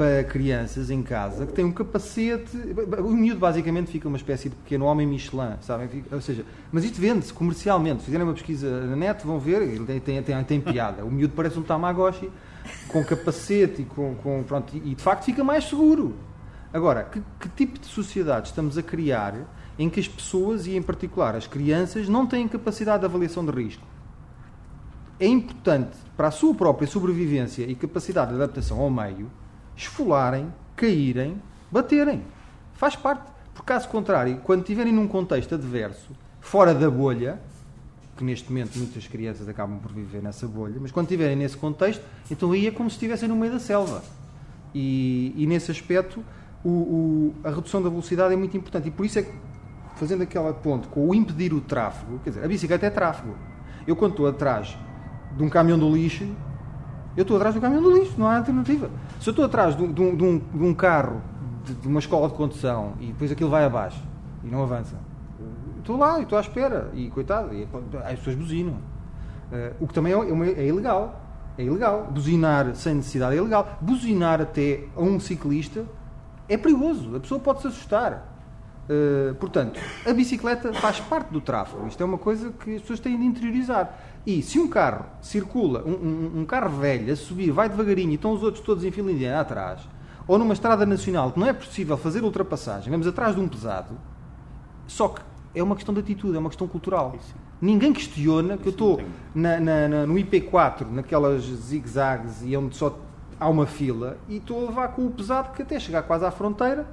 [0.00, 2.56] para crianças em casa que tem um capacete.
[3.04, 6.02] O miúdo basicamente fica uma espécie de pequeno homem Michelin, sabem?
[6.10, 6.42] Ou seja,
[6.72, 7.98] mas isto vende-se comercialmente.
[7.98, 11.04] Se fizerem uma pesquisa na net, vão ver, ele tem, tem, tem, tem piada.
[11.04, 12.30] O miúdo parece um Tamagotchi
[12.88, 14.14] com capacete e com.
[14.14, 16.16] com pronto, e de facto fica mais seguro.
[16.72, 19.34] Agora, que, que tipo de sociedade estamos a criar
[19.78, 23.52] em que as pessoas, e em particular as crianças, não têm capacidade de avaliação de
[23.52, 23.84] risco?
[25.18, 29.30] É importante para a sua própria sobrevivência e capacidade de adaptação ao meio
[29.80, 32.22] esfolarem, caírem, baterem.
[32.74, 33.30] Faz parte.
[33.54, 36.10] Por caso contrário, quando estiverem num contexto adverso,
[36.40, 37.40] fora da bolha,
[38.16, 42.02] que neste momento muitas crianças acabam por viver nessa bolha, mas quando estiverem nesse contexto,
[42.30, 44.02] então aí é como se estivessem no meio da selva.
[44.74, 46.24] E, e nesse aspecto,
[46.64, 49.32] o, o, a redução da velocidade é muito importante e por isso é que,
[49.96, 53.34] fazendo aquela ponte com o impedir o tráfego, quer dizer, a bicicleta é tráfego.
[53.86, 54.76] Eu, quando estou atrás
[55.36, 56.26] de um caminhão do lixo,
[57.16, 58.90] eu estou atrás do caminhão do lixo, não há alternativa.
[59.20, 61.20] Se eu estou atrás de, um, de, um, de um, carro
[61.64, 64.00] de, de, uma escola de condução e depois aquilo vai abaixo
[64.44, 64.96] e não avança,
[65.78, 67.66] estou lá e estou à espera e coitado, e,
[68.04, 68.74] as pessoas buzinam.
[68.74, 71.20] Uh, o que também é, é, é, ilegal.
[71.58, 72.08] É ilegal.
[72.10, 73.78] Buzinar sem necessidade é ilegal.
[73.80, 75.84] Buzinar até a um ciclista
[76.48, 77.16] é perigoso.
[77.16, 78.29] A pessoa pode se assustar.
[78.90, 81.86] Uh, portanto, a bicicleta faz parte do tráfego.
[81.86, 83.96] Isto é uma coisa que as pessoas têm de interiorizar.
[84.26, 88.14] E se um carro circula, um, um, um carro velho, a subir, vai devagarinho e
[88.16, 89.80] estão os outros todos em fila indiana atrás,
[90.26, 93.96] ou numa estrada nacional que não é possível fazer ultrapassagem, vamos atrás de um pesado,
[94.88, 95.22] só que
[95.54, 97.14] é uma questão de atitude, é uma questão cultural.
[97.60, 99.00] Ninguém questiona que eu estou
[99.32, 102.98] na, na, na, no IP4, naquelas zigue-zagues e onde só
[103.38, 106.30] há uma fila, e estou a levar com o pesado que até chegar quase à
[106.32, 106.88] fronteira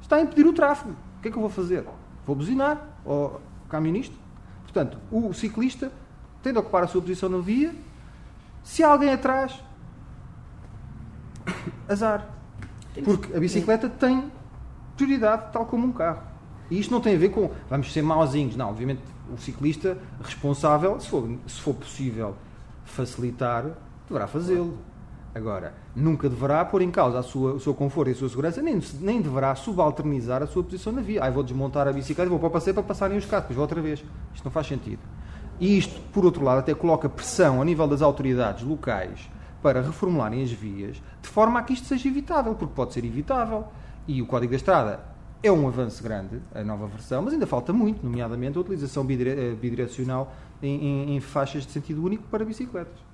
[0.00, 0.96] está a impedir o tráfego.
[1.18, 1.84] O que é que eu vou fazer?
[2.24, 4.14] Vou buzinar ao camionista?
[4.62, 5.90] Portanto, o ciclista
[6.42, 7.74] tem de ocupar a sua posição na via.
[8.62, 9.58] Se há alguém atrás,
[11.88, 12.28] azar.
[13.04, 14.30] Porque a bicicleta tem
[14.96, 16.22] prioridade, tal como um carro.
[16.70, 18.56] E isto não tem a ver com vamos ser mauzinhos.
[18.56, 19.00] Não, obviamente
[19.32, 22.36] o ciclista responsável, se for, se for possível
[22.84, 23.64] facilitar,
[24.08, 24.78] deverá fazê-lo.
[25.38, 28.82] Agora, nunca deverá pôr em causa sua, o seu conforto e a sua segurança, nem,
[29.00, 31.22] nem deverá subalternizar a sua posição na via.
[31.22, 33.54] Ah, vou desmontar a bicicleta e vou para o passeio para passarem os carros, depois
[33.54, 34.04] vou outra vez.
[34.34, 34.98] Isto não faz sentido.
[35.60, 39.30] E isto, por outro lado, até coloca pressão a nível das autoridades locais
[39.62, 43.64] para reformularem as vias, de forma a que isto seja evitável, porque pode ser evitável.
[44.08, 45.00] E o Código da Estrada
[45.40, 49.54] é um avanço grande, a nova versão, mas ainda falta muito, nomeadamente a utilização eh,
[49.54, 53.07] bidirecional em, em, em faixas de sentido único para bicicletas.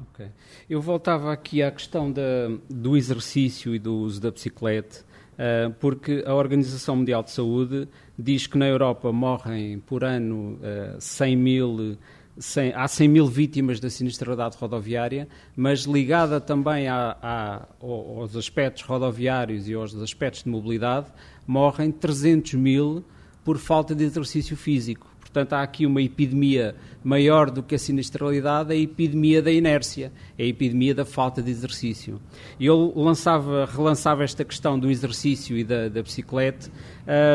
[0.00, 0.26] Ok.
[0.68, 6.24] Eu voltava aqui à questão da, do exercício e do uso da bicicleta, uh, porque
[6.26, 7.88] a Organização Mundial de Saúde
[8.18, 11.98] diz que na Europa morrem por ano uh, 100 mil,
[12.36, 18.82] 100, há 100 mil vítimas da sinistralidade rodoviária, mas ligada também a, a, aos aspectos
[18.82, 21.06] rodoviários e aos aspectos de mobilidade,
[21.46, 23.04] morrem 300 mil
[23.44, 25.13] por falta de exercício físico.
[25.34, 30.42] Portanto, há aqui uma epidemia maior do que a sinistralidade, a epidemia da inércia, a
[30.44, 32.20] epidemia da falta de exercício.
[32.58, 36.70] E eu lançava, relançava esta questão do exercício e da, da bicicleta,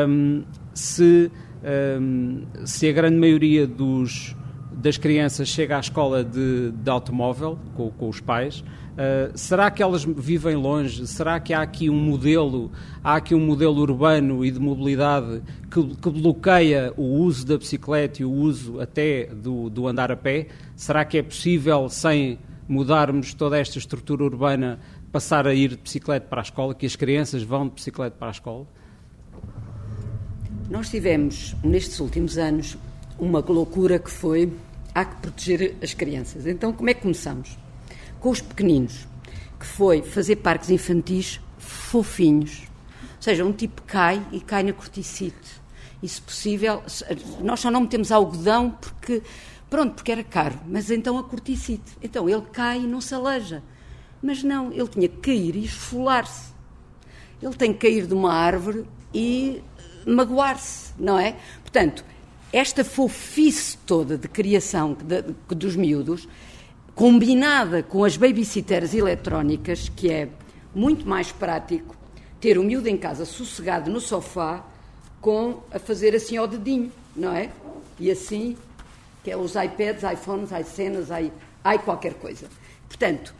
[0.08, 0.42] um,
[0.72, 1.30] se,
[2.00, 4.34] um, se a grande maioria dos,
[4.72, 9.82] das crianças chega à escola de, de automóvel com, com, os pais, uh, será que
[9.82, 11.06] elas vivem longe?
[11.06, 12.70] Será que há aqui um modelo,
[13.02, 18.22] há aqui um modelo urbano e de mobilidade que, que bloqueia o uso da bicicleta
[18.22, 20.48] e o uso até do, do andar a pé?
[20.76, 22.38] Será que é possível, sem
[22.68, 24.78] mudarmos toda esta estrutura urbana,
[25.10, 28.28] passar a ir de bicicleta para a escola, que as crianças vão de bicicleta para
[28.28, 28.66] a escola?
[30.68, 32.78] Nós tivemos, nestes últimos anos,
[33.18, 34.52] uma loucura que foi
[34.94, 36.46] há que proteger as crianças.
[36.46, 37.58] Então, como é que começamos?
[38.20, 39.08] Com os pequeninos,
[39.58, 42.62] que foi fazer parques infantis fofinhos.
[43.16, 45.60] Ou seja, um tipo cai e cai na corticite.
[46.02, 46.82] E, se possível,
[47.42, 49.22] nós só não metemos algodão porque,
[49.68, 51.96] pronto, porque era caro, mas então a corticite.
[52.02, 53.62] Então ele cai e não se aleja.
[54.22, 56.52] Mas não, ele tinha que cair e esfolar-se.
[57.42, 59.62] Ele tem que cair de uma árvore e
[60.06, 61.36] magoar-se, não é?
[61.62, 62.04] Portanto,
[62.52, 66.28] esta fofice toda de criação de, de, dos miúdos,
[67.00, 70.28] combinada com as babysitters eletrónicas, que é
[70.74, 71.96] muito mais prático
[72.38, 74.66] ter o miúdo em casa sossegado no sofá
[75.18, 77.48] com a fazer assim ao dedinho, não é?
[77.98, 78.54] E assim,
[79.24, 81.32] que é os iPads, iPhones, iCenas, i,
[81.64, 82.48] i qualquer coisa.
[82.86, 83.34] Portanto,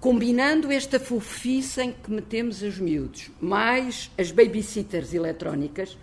[0.00, 5.96] combinando esta fofice em que metemos os miúdos, mais as babysitters eletrónicas,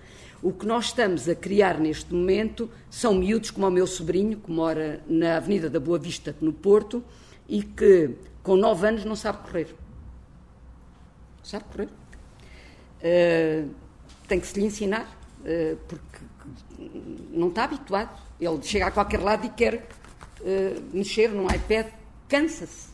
[0.44, 4.52] o que nós estamos a criar neste momento são miúdos como o meu sobrinho, que
[4.52, 7.02] mora na Avenida da Boa Vista, no Porto,
[7.48, 8.12] e que
[8.44, 9.74] com 9 anos não sabe correr.
[11.42, 11.88] Sabe correr.
[13.00, 13.70] Uh,
[14.28, 15.08] tem que se lhe ensinar,
[15.40, 16.20] uh, porque
[17.32, 18.22] não está habituado.
[18.38, 19.88] Ele chega a qualquer lado e quer
[20.42, 21.88] uh, mexer num iPad,
[22.28, 22.90] cansa-se.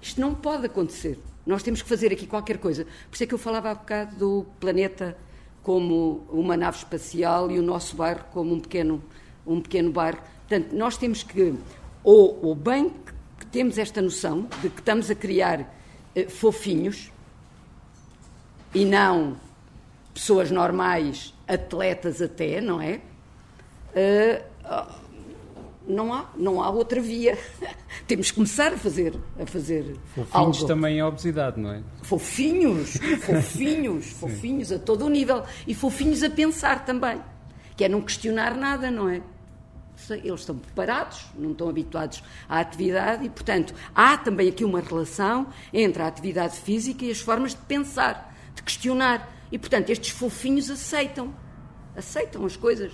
[0.00, 1.18] Isto não pode acontecer.
[1.44, 2.84] Nós temos que fazer aqui qualquer coisa.
[2.84, 5.16] Por isso é que eu falava há bocado do planeta
[5.64, 9.02] como uma nave espacial e o nosso bairro como um pequeno,
[9.46, 10.18] um pequeno bairro.
[10.46, 11.54] Portanto, nós temos que,
[12.04, 12.92] ou, ou bem
[13.40, 15.74] que temos esta noção de que estamos a criar
[16.14, 17.10] eh, fofinhos
[18.74, 19.36] e não
[20.12, 23.00] pessoas normais, atletas até, não é?
[23.96, 25.03] Uh,
[25.86, 27.38] não há, não há outra via.
[28.06, 30.66] Temos que começar a fazer, a fazer Fofinhos algo.
[30.66, 31.82] também é obesidade, não é?
[32.02, 35.42] Fofinhos, fofinhos, fofinhos a todo o nível.
[35.66, 37.20] E fofinhos a pensar também.
[37.76, 39.20] Que é não questionar nada, não é?
[40.10, 45.46] Eles estão preparados, não estão habituados à atividade e, portanto, há também aqui uma relação
[45.72, 49.32] entre a atividade física e as formas de pensar, de questionar.
[49.52, 51.32] E, portanto, estes fofinhos aceitam.
[51.96, 52.92] Aceitam as coisas.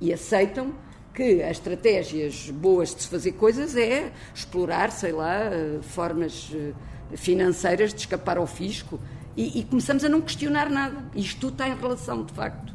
[0.00, 0.72] E aceitam
[1.18, 5.50] que as estratégias boas de se fazer coisas é explorar, sei lá,
[5.82, 6.72] formas eh,
[7.16, 9.00] financeiras de escapar ao fisco
[9.36, 10.94] e, e começamos a não questionar nada.
[11.16, 12.72] Isto tudo está em relação, de facto.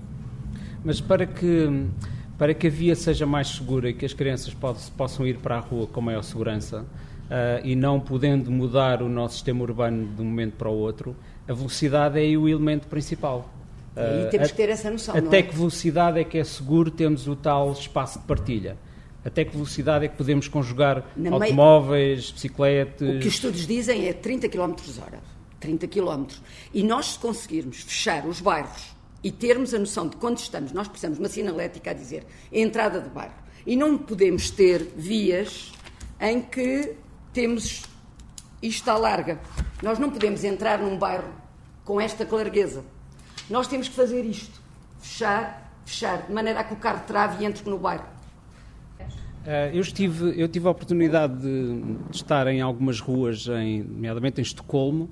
[0.83, 1.87] Mas para que,
[2.37, 4.53] para que a via seja mais segura e que as crianças
[4.97, 6.85] possam ir para a rua com maior segurança uh,
[7.65, 11.15] e não podendo mudar o nosso sistema urbano de um momento para o outro,
[11.47, 13.49] a velocidade é o elemento principal.
[13.95, 15.15] E temos que ter essa noção.
[15.15, 15.43] Até é?
[15.43, 18.77] que velocidade é que é seguro termos o tal espaço de partilha?
[19.23, 22.33] Até que velocidade é que podemos conjugar Na automóveis, meia...
[22.33, 23.09] bicicletas?
[23.09, 25.19] O que os estudos dizem é 30 km hora.
[25.59, 26.25] 30 km.
[26.73, 30.87] E nós, se conseguirmos fechar os bairros e termos a noção de quando estamos, nós
[30.87, 33.35] precisamos de uma sinalética a dizer entrada de bairro.
[33.65, 35.71] E não podemos ter vias
[36.19, 36.95] em que
[37.31, 37.83] temos
[38.63, 39.39] isto está larga.
[39.81, 41.33] Nós não podemos entrar num bairro
[41.83, 42.83] com esta clargueza.
[43.53, 44.59] Nós temos que fazer isto.
[44.99, 48.03] Fechar, fechar, de maneira a que o carro trave e entre no bairro.
[49.45, 54.43] Eh, eu, estive, eu tive a oportunidade de, estar em algumas ruas, em, nomeadamente em
[54.43, 55.07] Estocolmo,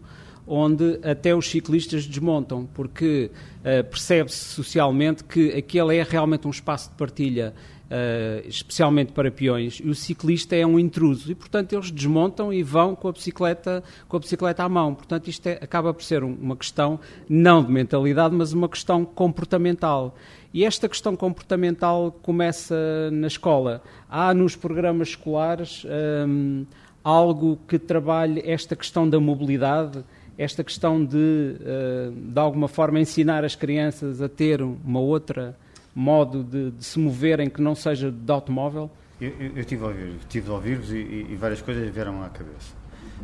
[0.48, 3.30] onde até os ciclistas desmontam, porque
[3.60, 7.54] uh, percebe-se socialmente que aquele é realmente um espaço de partilha,
[7.92, 12.64] uh, especialmente para peões, e o ciclista é um intruso, e portanto eles desmontam e
[12.64, 14.96] vão com a bicicleta, com a bicicleta à mão.
[14.96, 19.04] Portanto, isto é, acaba por ser um, uma questão não de mentalidade, mas uma questão
[19.04, 20.16] comportamental.
[20.54, 23.82] E esta questão comportamental começa na escola.
[24.10, 25.86] Há nos programas escolares
[26.28, 26.66] um,
[27.04, 30.04] algo que trabalhe esta questão da mobilidade,
[30.38, 35.56] esta questão de, uh, de alguma forma, ensinar as crianças a ter uma outra
[35.94, 38.90] modo de, de se moverem que não seja de automóvel?
[39.20, 42.74] Eu, eu tive a ouvir, tive a ouvir-vos e, e, várias coisas vieram à cabeça.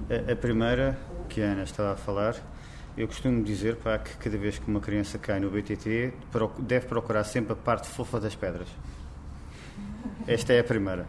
[0.09, 0.97] A, a, primeira,
[1.27, 2.35] que a Ana estava a falar,
[2.95, 6.13] eu costumo dizer pá, que cada vez que uma criança cai no BTT,
[6.59, 8.67] deve procurar sempre a parte fofa das pedras.
[10.27, 11.07] Esta é a primeira.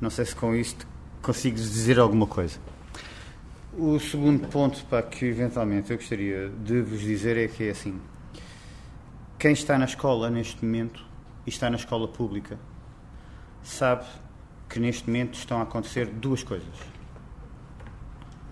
[0.00, 0.86] Não sei se com isto
[1.22, 2.58] consigo dizer alguma coisa.
[3.78, 8.00] O segundo ponto para que eventualmente eu gostaria de vos dizer é que é assim:
[9.40, 11.02] quem está na escola neste momento
[11.46, 12.58] e está na escola pública
[13.62, 14.04] sabe
[14.68, 16.68] que neste momento estão a acontecer duas coisas.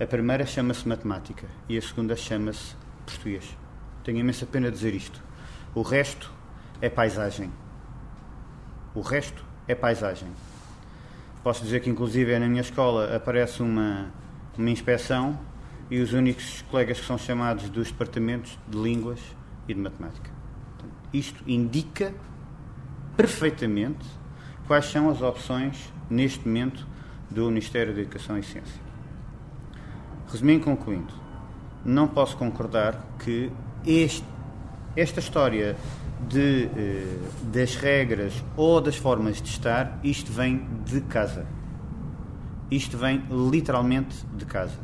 [0.00, 2.74] A primeira chama-se matemática e a segunda chama-se
[3.04, 3.54] português.
[4.02, 5.22] Tenho imensa pena dizer isto.
[5.74, 6.32] O resto
[6.80, 7.52] é paisagem.
[8.94, 10.28] O resto é paisagem.
[11.44, 14.10] Posso dizer que, inclusive, na minha escola aparece uma
[14.56, 15.38] uma inspeção
[15.90, 19.20] e os únicos colegas que são chamados dos departamentos de línguas
[19.68, 20.37] e de matemática.
[21.12, 22.14] Isto indica
[23.16, 24.06] perfeitamente
[24.66, 26.86] quais são as opções neste momento
[27.30, 28.80] do Ministério da Educação e Ciência.
[30.30, 31.14] Resumindo e concluindo,
[31.84, 33.50] não posso concordar que
[33.86, 34.24] este,
[34.94, 35.76] esta história
[36.28, 41.46] de, eh, das regras ou das formas de estar, isto vem de casa
[42.70, 44.78] isto vem literalmente de casa.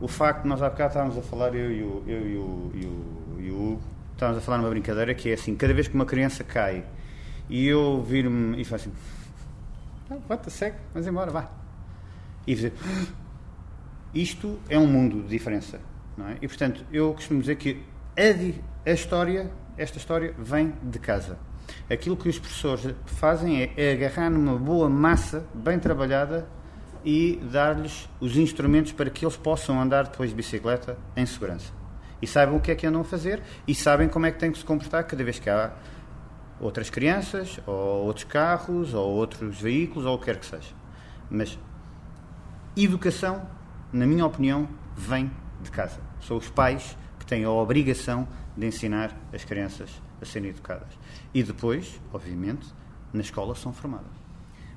[0.00, 2.72] O facto de nós há bocado estávamos a falar, eu e o, eu e o,
[2.74, 3.82] e o, e o Hugo,
[4.12, 6.84] estávamos a falar numa brincadeira que é assim, cada vez que uma criança cai
[7.48, 11.50] e eu vir-me e faço assim, bota, segue, vamos embora, vá.
[12.46, 12.72] E dizer,
[14.14, 15.80] isto é um mundo de diferença,
[16.16, 16.36] não é?
[16.40, 17.82] E portanto, eu costumo dizer que
[18.16, 21.38] a, a história, esta história vem de casa.
[21.90, 26.46] Aquilo que os professores fazem é agarrar numa boa massa bem trabalhada
[27.04, 31.81] e dar-lhes os instrumentos para que eles possam andar depois de bicicleta em segurança.
[32.22, 34.50] E saibam o que é que andam a fazer e sabem como é que têm
[34.50, 35.72] que se comportar cada vez que há
[36.60, 40.72] outras crianças, ou outros carros, ou outros veículos, ou o que quer que seja.
[41.28, 41.58] Mas
[42.76, 43.46] educação,
[43.92, 46.00] na minha opinião, vem de casa.
[46.20, 50.96] São os pais que têm a obrigação de ensinar as crianças a serem educadas.
[51.34, 52.66] E depois, obviamente,
[53.12, 54.12] na escola são formadas.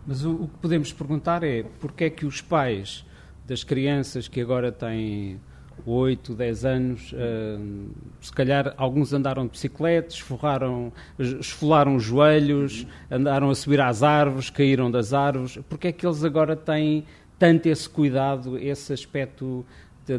[0.08, 3.06] Mas o, o, que podemos perguntar é porque é que os pais
[3.46, 5.40] das crianças que agora têm
[5.86, 7.90] 8, 10 anos, uh,
[8.22, 14.50] se calhar alguns andaram de bicicleta, esforraram, esfolaram os joelhos, andaram a subir às árvores,
[14.50, 17.04] caíram das árvores, porque é que eles agora têm
[17.38, 19.66] tanto esse cuidado, esse aspecto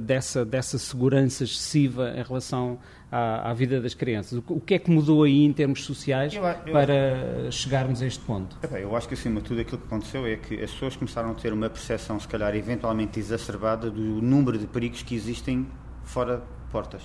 [0.00, 2.78] dessa, dessa segurança excessiva em relação
[3.10, 4.42] à, à, vida das crianças.
[4.48, 8.20] O, que é que mudou aí em termos sociais eu, eu, para chegarmos a este
[8.24, 8.56] ponto?
[8.62, 10.96] É bem, eu acho que acima de tudo aquilo que aconteceu é que as pessoas
[10.96, 15.66] começaram a ter uma percepção, se calhar eventualmente exacerbada, do número de perigos que existem
[16.02, 17.02] fora portas.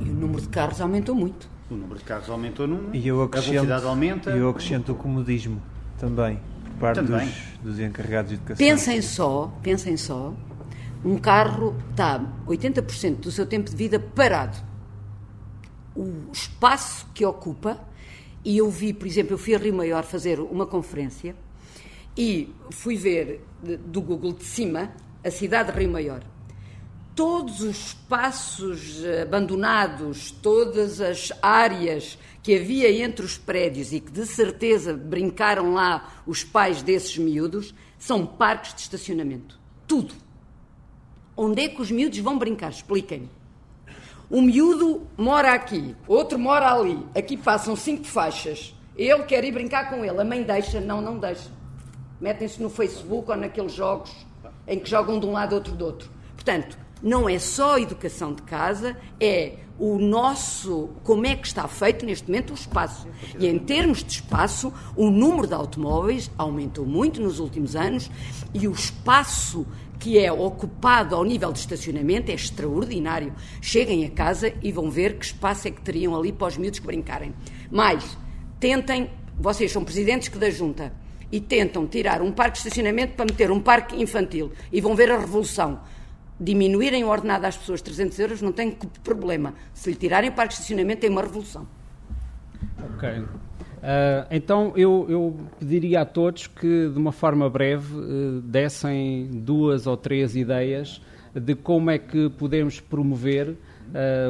[0.00, 1.48] E o número de carros aumentou muito.
[1.70, 4.30] O número de carros aumentou num, e eu a velocidade aumenta.
[4.30, 5.62] E eu acrescento o comodismo
[5.98, 7.26] também, por parte também.
[7.26, 8.58] Dos, dos encarregados de educação.
[8.58, 10.34] Pensem só, pensem só,
[11.04, 14.56] um carro está 80% do seu tempo de vida parado.
[15.94, 17.80] O espaço que ocupa,
[18.44, 21.36] e eu vi, por exemplo, eu fui a Rio Maior fazer uma conferência
[22.16, 23.44] e fui ver
[23.86, 24.92] do Google de cima
[25.24, 26.22] a cidade de Rio Maior
[27.14, 34.26] todos os espaços abandonados, todas as áreas que havia entre os prédios e que de
[34.26, 39.58] certeza brincaram lá os pais desses miúdos, são parques de estacionamento.
[39.86, 40.14] Tudo.
[41.36, 42.70] Onde é que os miúdos vão brincar?
[42.70, 43.28] Expliquem-me.
[44.28, 47.06] O miúdo mora aqui, outro mora ali.
[47.14, 48.74] Aqui passam cinco faixas.
[48.96, 50.20] Ele quer ir brincar com ele.
[50.20, 50.80] A mãe deixa?
[50.80, 51.50] Não, não deixa.
[52.20, 54.10] Metem-se no Facebook ou naqueles jogos
[54.66, 56.10] em que jogam de um lado outro do outro.
[56.34, 61.66] Portanto, não é só a educação de casa, é o nosso, como é que está
[61.66, 63.08] feito neste momento o espaço.
[63.38, 68.10] E em termos de espaço, o número de automóveis aumentou muito nos últimos anos
[68.54, 69.66] e o espaço
[70.02, 73.32] que é ocupado ao nível de estacionamento é extraordinário.
[73.60, 76.80] Cheguem a casa e vão ver que espaço é que teriam ali para os miúdos
[76.80, 77.32] que brincarem.
[77.70, 78.18] Mas
[78.58, 80.92] tentem, vocês são presidentes que da junta,
[81.30, 85.08] e tentam tirar um parque de estacionamento para meter um parque infantil e vão ver
[85.12, 85.78] a revolução
[86.38, 89.54] diminuírem o ordenado às pessoas 300 euros, não tem problema.
[89.72, 91.64] Se lhe tirarem o parque de estacionamento, tem uma revolução.
[92.96, 93.24] Ok.
[93.82, 99.88] Uh, então eu, eu, pediria a todos que, de uma forma breve, uh, dessem duas
[99.88, 101.02] ou três ideias
[101.34, 103.56] de como é que podemos promover uh,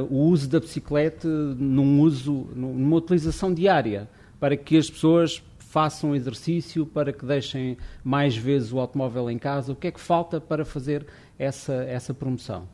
[0.09, 4.09] o uso da bicicleta num uso, numa utilização diária,
[4.41, 9.73] para que as pessoas façam exercício, para que deixem mais vezes o automóvel em casa.
[9.73, 11.05] O que é que falta para fazer
[11.39, 12.67] essa, essa promoção?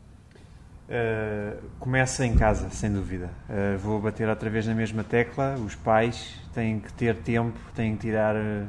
[0.89, 3.29] Uh, começa em casa, sem dúvida.
[3.47, 5.55] Uh, vou bater outra vez na mesma tecla.
[5.57, 8.67] Os pais têm que ter tempo, têm que tirar uh,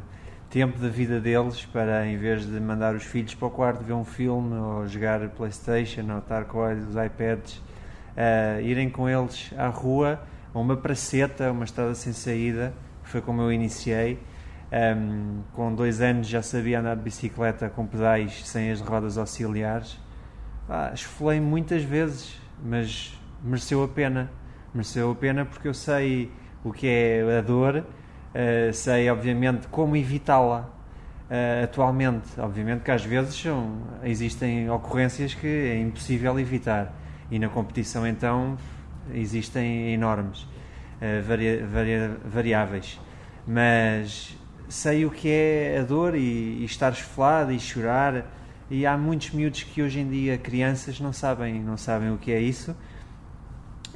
[0.50, 3.94] tempo da vida deles para, em vez de mandar os filhos para o quarto ver
[3.94, 7.62] um filme ou jogar PlayStation ou estar com os iPads,
[8.64, 10.20] irem com eles à rua,
[10.54, 12.74] a uma praceta, uma estrada sem saída.
[13.04, 14.20] Foi como eu iniciei.
[14.72, 20.09] Um, com dois anos já sabia andar de bicicleta com pedais sem as rodas auxiliares.
[20.72, 24.30] Ah, esfolei muitas vezes, mas mereceu a pena.
[24.72, 26.32] Mereceu a pena porque eu sei
[26.64, 30.70] o que é a dor, uh, sei obviamente como evitá-la
[31.28, 32.40] uh, atualmente.
[32.40, 36.94] Obviamente que às vezes são, existem ocorrências que é impossível evitar
[37.32, 38.56] e na competição então
[39.12, 43.00] existem enormes uh, variáveis.
[43.48, 48.38] Mas sei o que é a dor e, e estar esfolado e chorar.
[48.72, 52.32] E há muitos miúdos que hoje em dia, crianças, não sabem, não sabem o que
[52.32, 52.76] é isso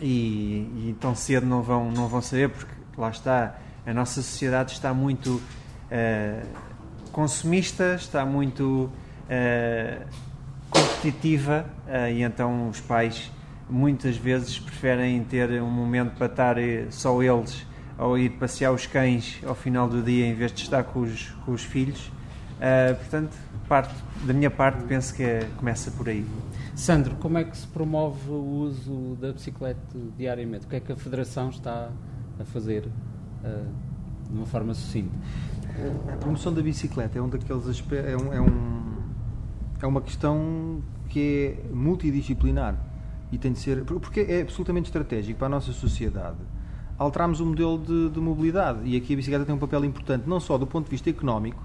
[0.02, 3.56] e, e tão cedo não vão, não vão saber, porque lá está,
[3.86, 6.48] a nossa sociedade está muito uh,
[7.12, 8.92] consumista, está muito
[9.30, 10.06] uh,
[10.70, 13.32] competitiva uh, e então os pais
[13.70, 16.56] muitas vezes preferem ter um momento para estar
[16.90, 17.66] só eles
[17.98, 21.30] ou ir passear os cães ao final do dia em vez de estar com os,
[21.46, 22.12] com os filhos.
[22.54, 23.36] Uh, portanto,
[23.68, 23.94] parte,
[24.26, 26.26] da minha parte, penso que é, começa por aí.
[26.76, 29.80] Sandro, como é que se promove o uso da bicicleta
[30.18, 30.66] diariamente?
[30.66, 31.90] O que é que a Federação está
[32.40, 35.16] a fazer uh, de uma forma sucinta?
[36.12, 38.96] A promoção da bicicleta é um daqueles é, um, é, um,
[39.82, 42.78] é uma questão que é multidisciplinar
[43.32, 46.38] e tem de ser porque é absolutamente estratégico para a nossa sociedade
[46.98, 48.80] alterámos o modelo de, de, mobilidade.
[48.84, 51.64] E aqui a bicicleta tem um papel importante, não só do ponto de vista económico,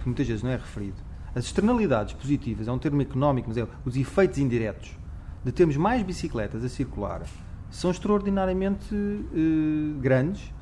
[0.00, 0.96] que muitas vezes não é referido.
[1.34, 4.98] As externalidades positivas, é um termo económico, mas é os efeitos indiretos
[5.44, 7.22] de termos mais bicicletas a circular
[7.70, 10.52] são extraordinariamente eh, grandes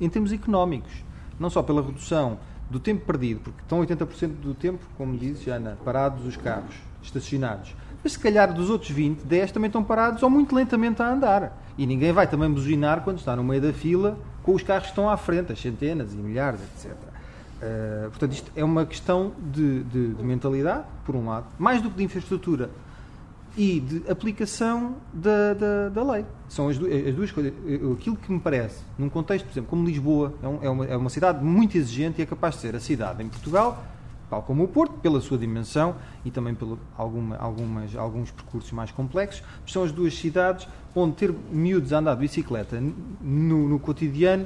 [0.00, 1.04] em termos económicos.
[1.38, 2.38] Não só pela redução
[2.70, 7.74] do tempo perdido, porque estão 80% do tempo, como dizes, Ana, parados os carros, estacionados.
[8.02, 11.60] Mas se calhar dos outros 20, 10 também estão parados ou muito lentamente a andar.
[11.76, 14.90] E ninguém vai também buzinar quando está no meio da fila com os carros que
[14.90, 16.96] estão à frente, as centenas e milhares, etc.
[17.60, 21.90] Eh, portanto, isto é uma questão de, de, de, mentalidade, por um lado, mais do
[21.90, 22.70] que de infraestrutura
[23.56, 26.26] e de aplicação da, da, da lei.
[26.48, 27.54] São as, as, duas coisas.
[27.98, 30.96] Aquilo que me parece, num contexto, por exemplo, como Lisboa, é, um, é, uma, é
[30.96, 33.82] uma cidade muito exigente e é capaz de ser a cidade em Portugal
[34.28, 35.94] tal como o Porto, pela sua dimensão
[36.24, 41.32] e também por alguma, algumas, alguns percursos mais complexos, são as duas cidades onde ter
[41.52, 42.82] miúdos a andar de bicicleta
[43.20, 44.44] no, no cotidiano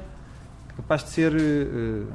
[0.70, 2.06] é capaz de ser uh,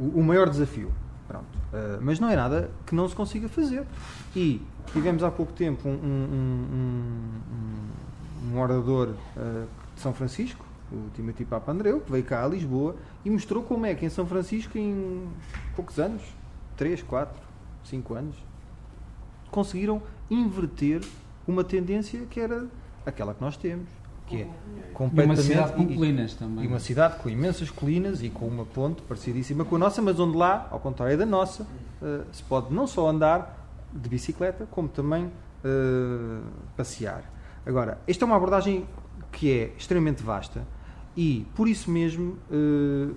[0.00, 0.90] o, maior desafio.
[1.28, 1.46] Pronto.
[1.72, 3.84] Uh, mas não é nada que não se consiga fazer.
[4.34, 4.60] E
[4.92, 6.66] tivemos há pouco tempo um, um,
[8.52, 12.48] um, um orador uh, de São Francisco, o Timothy Papa Andreu, que veio cá a
[12.48, 15.28] Lisboa e mostrou como é que em São Francisco, em
[15.76, 16.22] poucos anos,
[16.76, 17.40] 3, 4,
[17.84, 18.36] 5 anos,
[19.50, 21.02] conseguiram inverter
[21.46, 22.66] uma tendência que era
[23.04, 23.88] aquela que nós temos,
[24.30, 24.48] que é
[24.94, 25.40] completamente.
[25.40, 26.64] E uma cidade com colinas também.
[26.64, 30.18] E uma cidade com imensas colinas e com uma ponte parecidíssima com a nossa, mas
[30.20, 34.88] onde lá, ao contrário da nossa, uh, se pode não só andar de bicicleta, como
[34.88, 36.42] também uh,
[36.76, 37.24] passear.
[37.66, 38.86] Agora, esta é uma abordagem
[39.32, 40.66] que é extremamente vasta
[41.16, 43.14] e, por isso mesmo, uh,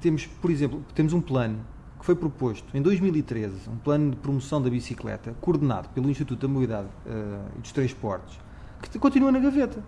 [0.00, 1.60] temos, por exemplo, temos um plano
[2.02, 6.86] foi proposto em 2013 um plano de promoção da bicicleta, coordenado pelo Instituto da Mobilidade
[7.04, 8.38] e dos Transportes,
[8.80, 9.82] que continua na gaveta.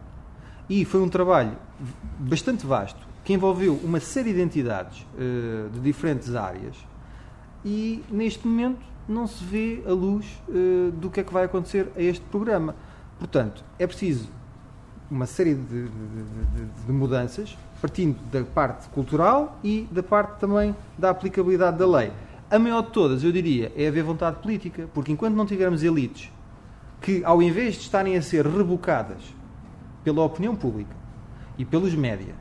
[0.69, 1.57] E foi um trabalho
[2.19, 6.77] bastante vasto, que envolveu uma série de entidades uh, de diferentes áreas,
[7.65, 11.91] e neste momento não se vê a luz uh, do que é que vai acontecer
[11.97, 12.75] a este programa.
[13.19, 14.29] Portanto, é preciso
[15.11, 20.75] uma série de, de, de, de mudanças partindo da parte cultural e da parte também
[20.97, 22.13] da aplicabilidade da lei.
[22.51, 26.31] A maior de todas, eu diria, é haver vontade política, porque enquanto não tivermos elites
[27.01, 29.23] que, ao invés de estarem a ser rebocadas
[30.05, 30.97] pela opinião pública
[31.57, 32.35] e pelos média,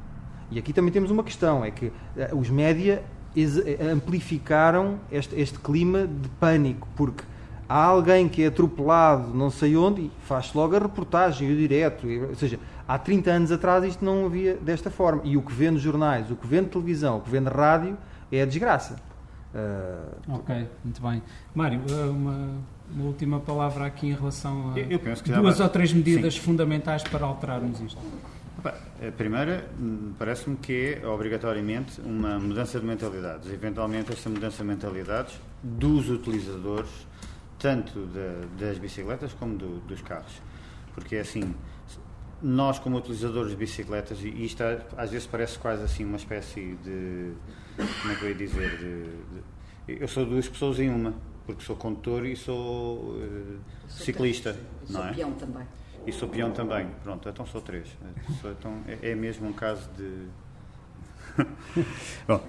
[0.49, 3.03] e aqui também temos uma questão, é que eh, os média
[3.35, 7.23] eh, amplificaram este, este clima de pânico, porque
[7.67, 12.07] há alguém que é atropelado não sei onde e faz logo a reportagem, o direto,
[12.29, 15.21] ou seja, há 30 anos atrás isto não havia desta forma.
[15.25, 17.51] E o que vê nos jornais, o que vê na televisão, o que vê na
[17.51, 17.97] rádio
[18.31, 18.95] é a desgraça.
[19.53, 21.21] Uh, ok, muito bem.
[21.53, 22.49] Mário, uma,
[22.93, 26.41] uma, última palavra aqui em relação a eu, eu duas ou três medidas Sim.
[26.41, 27.99] fundamentais para alterarmos isto.
[28.65, 33.51] A primeira, hum, parece-me que é obrigatoriamente uma mudança de mentalidades.
[33.51, 36.89] Eventualmente, esta mudança de mentalidades dos utilizadores,
[37.59, 40.41] tanto de, das bicicletas como do, dos carros.
[40.95, 41.53] Porque é assim,
[42.41, 44.63] nós como utilizadores de bicicletas, e isto
[44.97, 47.33] às vezes parece quase assim uma espécie de,
[48.01, 49.03] como é que eu ia dizer, de,
[49.93, 51.13] de, eu sou duas pessoas em uma,
[51.47, 54.65] porque sou condutor e sou, uh, sou ciclista, três.
[54.89, 55.13] não sou é?
[55.13, 55.67] peão também.
[56.05, 57.87] E sou peão também, pronto, então sou três.
[58.45, 60.27] Então, é, é mesmo um caso de...
[62.27, 62.43] Bom,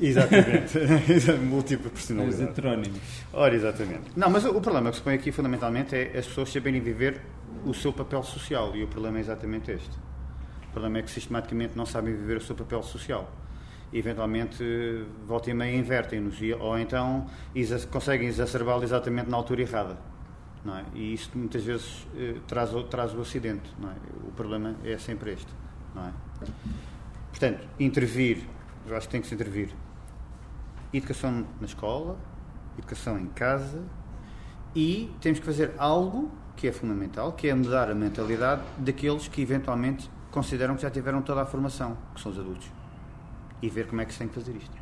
[0.00, 0.78] Exatamente.
[1.42, 2.42] Múltipla personalidade.
[2.42, 3.00] Os heterónimos.
[3.32, 4.10] Ora, exatamente.
[4.14, 7.20] Não, mas o, o problema que se põe aqui fundamentalmente é as pessoas saberem viver
[7.64, 9.96] o seu papel social e o problema é exatamente este.
[10.68, 13.30] O problema é que sistematicamente não sabem viver o seu papel social.
[13.92, 14.62] Eventualmente,
[15.26, 17.26] volta e meia invertem-nos ou então
[17.90, 19.96] conseguem exacerbá-lo exatamente na altura errada.
[20.66, 20.84] É?
[20.94, 23.72] E isso muitas vezes eh, traz, traz o acidente.
[23.82, 24.26] É?
[24.26, 25.52] O problema é sempre este.
[25.96, 26.10] É?
[27.30, 28.48] Portanto, intervir,
[28.86, 29.70] eu acho que tem que se intervir.
[30.92, 32.18] Educação na escola,
[32.78, 33.82] educação em casa
[34.74, 39.42] e temos que fazer algo que é fundamental, que é mudar a mentalidade daqueles que
[39.42, 42.70] eventualmente consideram que já tiveram toda a formação, que são os adultos,
[43.62, 44.76] e ver como é que se tem que fazer isto.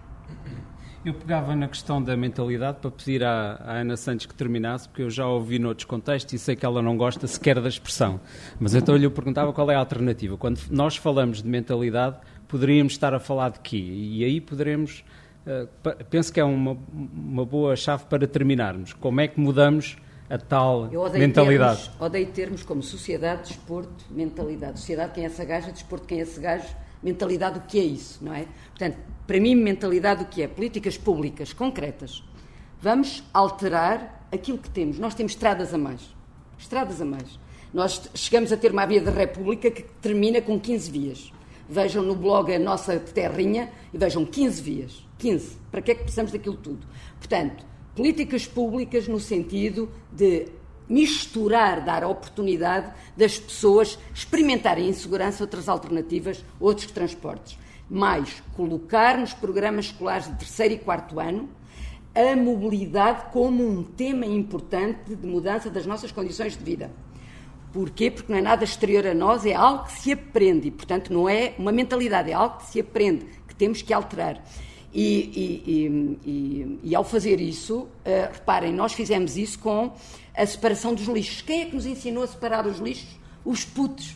[1.05, 5.03] Eu pegava na questão da mentalidade para pedir à, à, Ana Santos que terminasse, porque
[5.03, 8.19] eu já ouvi noutros contextos e sei que ela não gosta sequer da expressão.
[8.59, 10.39] Mas então eu lhe perguntava qual é a alternativa.
[10.39, 12.17] Quando nós falamos de mentalidade,
[12.49, 13.77] poderíamos estar a falar de quê?
[13.77, 15.05] E aí poderemos.
[15.47, 15.69] Uh,
[16.09, 18.95] penso que é uma, uma boa chave para terminarmos.
[18.95, 19.99] Como é que mudamos
[20.31, 21.83] a tal Eu odeio mentalidade.
[21.83, 24.79] Termos, odeio termos como sociedade, desporto, mentalidade.
[24.79, 26.75] Sociedade, quem é essa gaja, desporto, quem é esse gajo,
[27.05, 28.47] mentalidade, o que é isso, não é?
[28.71, 30.49] Portanto, para mim, mentalidade, o que é?
[30.49, 32.25] Políticas públicas concretas.
[32.81, 34.99] Vamos alterar aquilo que temos.
[34.99, 36.01] Nós temos estradas a mais.
[36.59, 37.39] Estradas a mais.
[37.73, 41.33] Nós chegamos a ter uma via da República que termina com 15 vias.
[41.69, 45.07] Vejam no blog a nossa terrinha e vejam 15 vias.
[45.19, 45.57] 15.
[45.71, 46.87] Para que é que precisamos daquilo tudo?
[47.19, 50.49] Portanto, políticas públicas no sentido de
[50.89, 57.59] misturar, dar a oportunidade das pessoas experimentarem em segurança outras alternativas, outros transportes.
[57.89, 61.49] Mais, colocar nos programas escolares de terceiro e quarto ano
[62.15, 66.91] a mobilidade como um tema importante de mudança das nossas condições de vida.
[67.73, 68.09] Porquê?
[68.09, 71.29] Porque não é nada exterior a nós, é algo que se aprende e, portanto, não
[71.29, 74.41] é uma mentalidade, é algo que se aprende, que temos que alterar.
[74.95, 77.89] E, e, e, e, ao fazer isso, uh,
[78.33, 79.93] reparem, nós fizemos isso com
[80.33, 81.43] a separação dos lixos.
[81.43, 83.19] Quem é que nos ensinou a separar os lixos?
[83.45, 84.15] Os putos,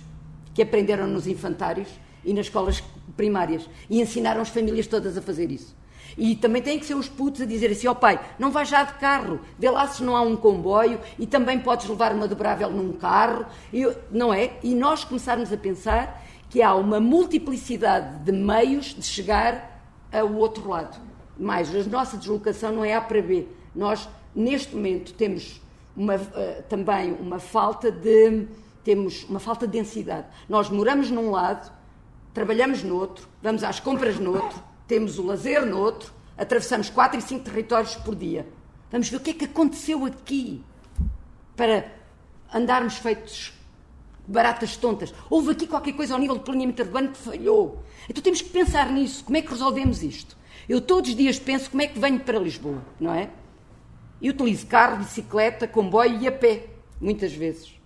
[0.54, 1.88] que aprenderam nos infantários
[2.24, 2.80] e nas escolas
[3.16, 3.68] primárias.
[3.90, 5.76] E ensinaram as famílias todas a fazer isso.
[6.16, 8.68] E também têm que ser os putos a dizer assim, ó oh, pai, não vais
[8.68, 12.26] já de carro, vê lá se não há um comboio e também podes levar uma
[12.26, 14.52] dobrável num carro, e, não é?
[14.62, 19.77] E nós começarmos a pensar que há uma multiplicidade de meios de chegar
[20.12, 21.00] ao outro lado.
[21.38, 23.46] Mais, a nossa deslocação não é A para B.
[23.74, 25.60] Nós, neste momento, temos
[25.96, 28.46] uma, uh, também uma falta de
[28.84, 30.26] temos uma falta de densidade.
[30.48, 31.70] Nós moramos num lado,
[32.32, 37.18] trabalhamos no outro, vamos às compras no outro, temos o lazer no outro, atravessamos quatro
[37.18, 38.46] e cinco territórios por dia.
[38.90, 40.64] Vamos ver o que é que aconteceu aqui
[41.54, 41.92] para
[42.54, 43.52] andarmos feitos
[44.26, 45.12] baratas tontas.
[45.28, 47.82] Houve aqui qualquer coisa ao nível do planeamento urbano que falhou.
[48.08, 49.24] Então temos que pensar nisso.
[49.24, 50.36] Como é que resolvemos isto?
[50.68, 53.30] Eu todos os dias penso como é que venho para Lisboa, não é?
[54.20, 56.66] E utilizo carro, bicicleta, comboio e a pé,
[57.00, 57.78] muitas vezes.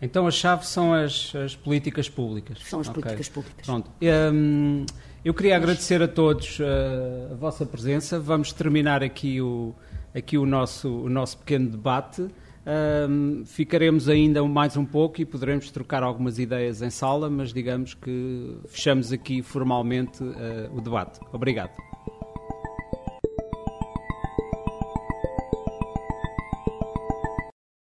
[0.00, 2.58] Então a chave são as, as políticas públicas.
[2.64, 3.02] São as okay.
[3.02, 3.64] políticas públicas.
[3.64, 3.90] Pronto.
[4.32, 4.84] Um,
[5.24, 8.18] eu queria agradecer a todos uh, a vossa presença.
[8.20, 9.74] Vamos terminar aqui o,
[10.14, 12.28] aqui o, nosso, o nosso pequeno debate.
[12.66, 17.94] Um, ficaremos ainda mais um pouco e poderemos trocar algumas ideias em sala, mas digamos
[17.94, 21.20] que fechamos aqui formalmente uh, o debate.
[21.32, 21.70] Obrigado.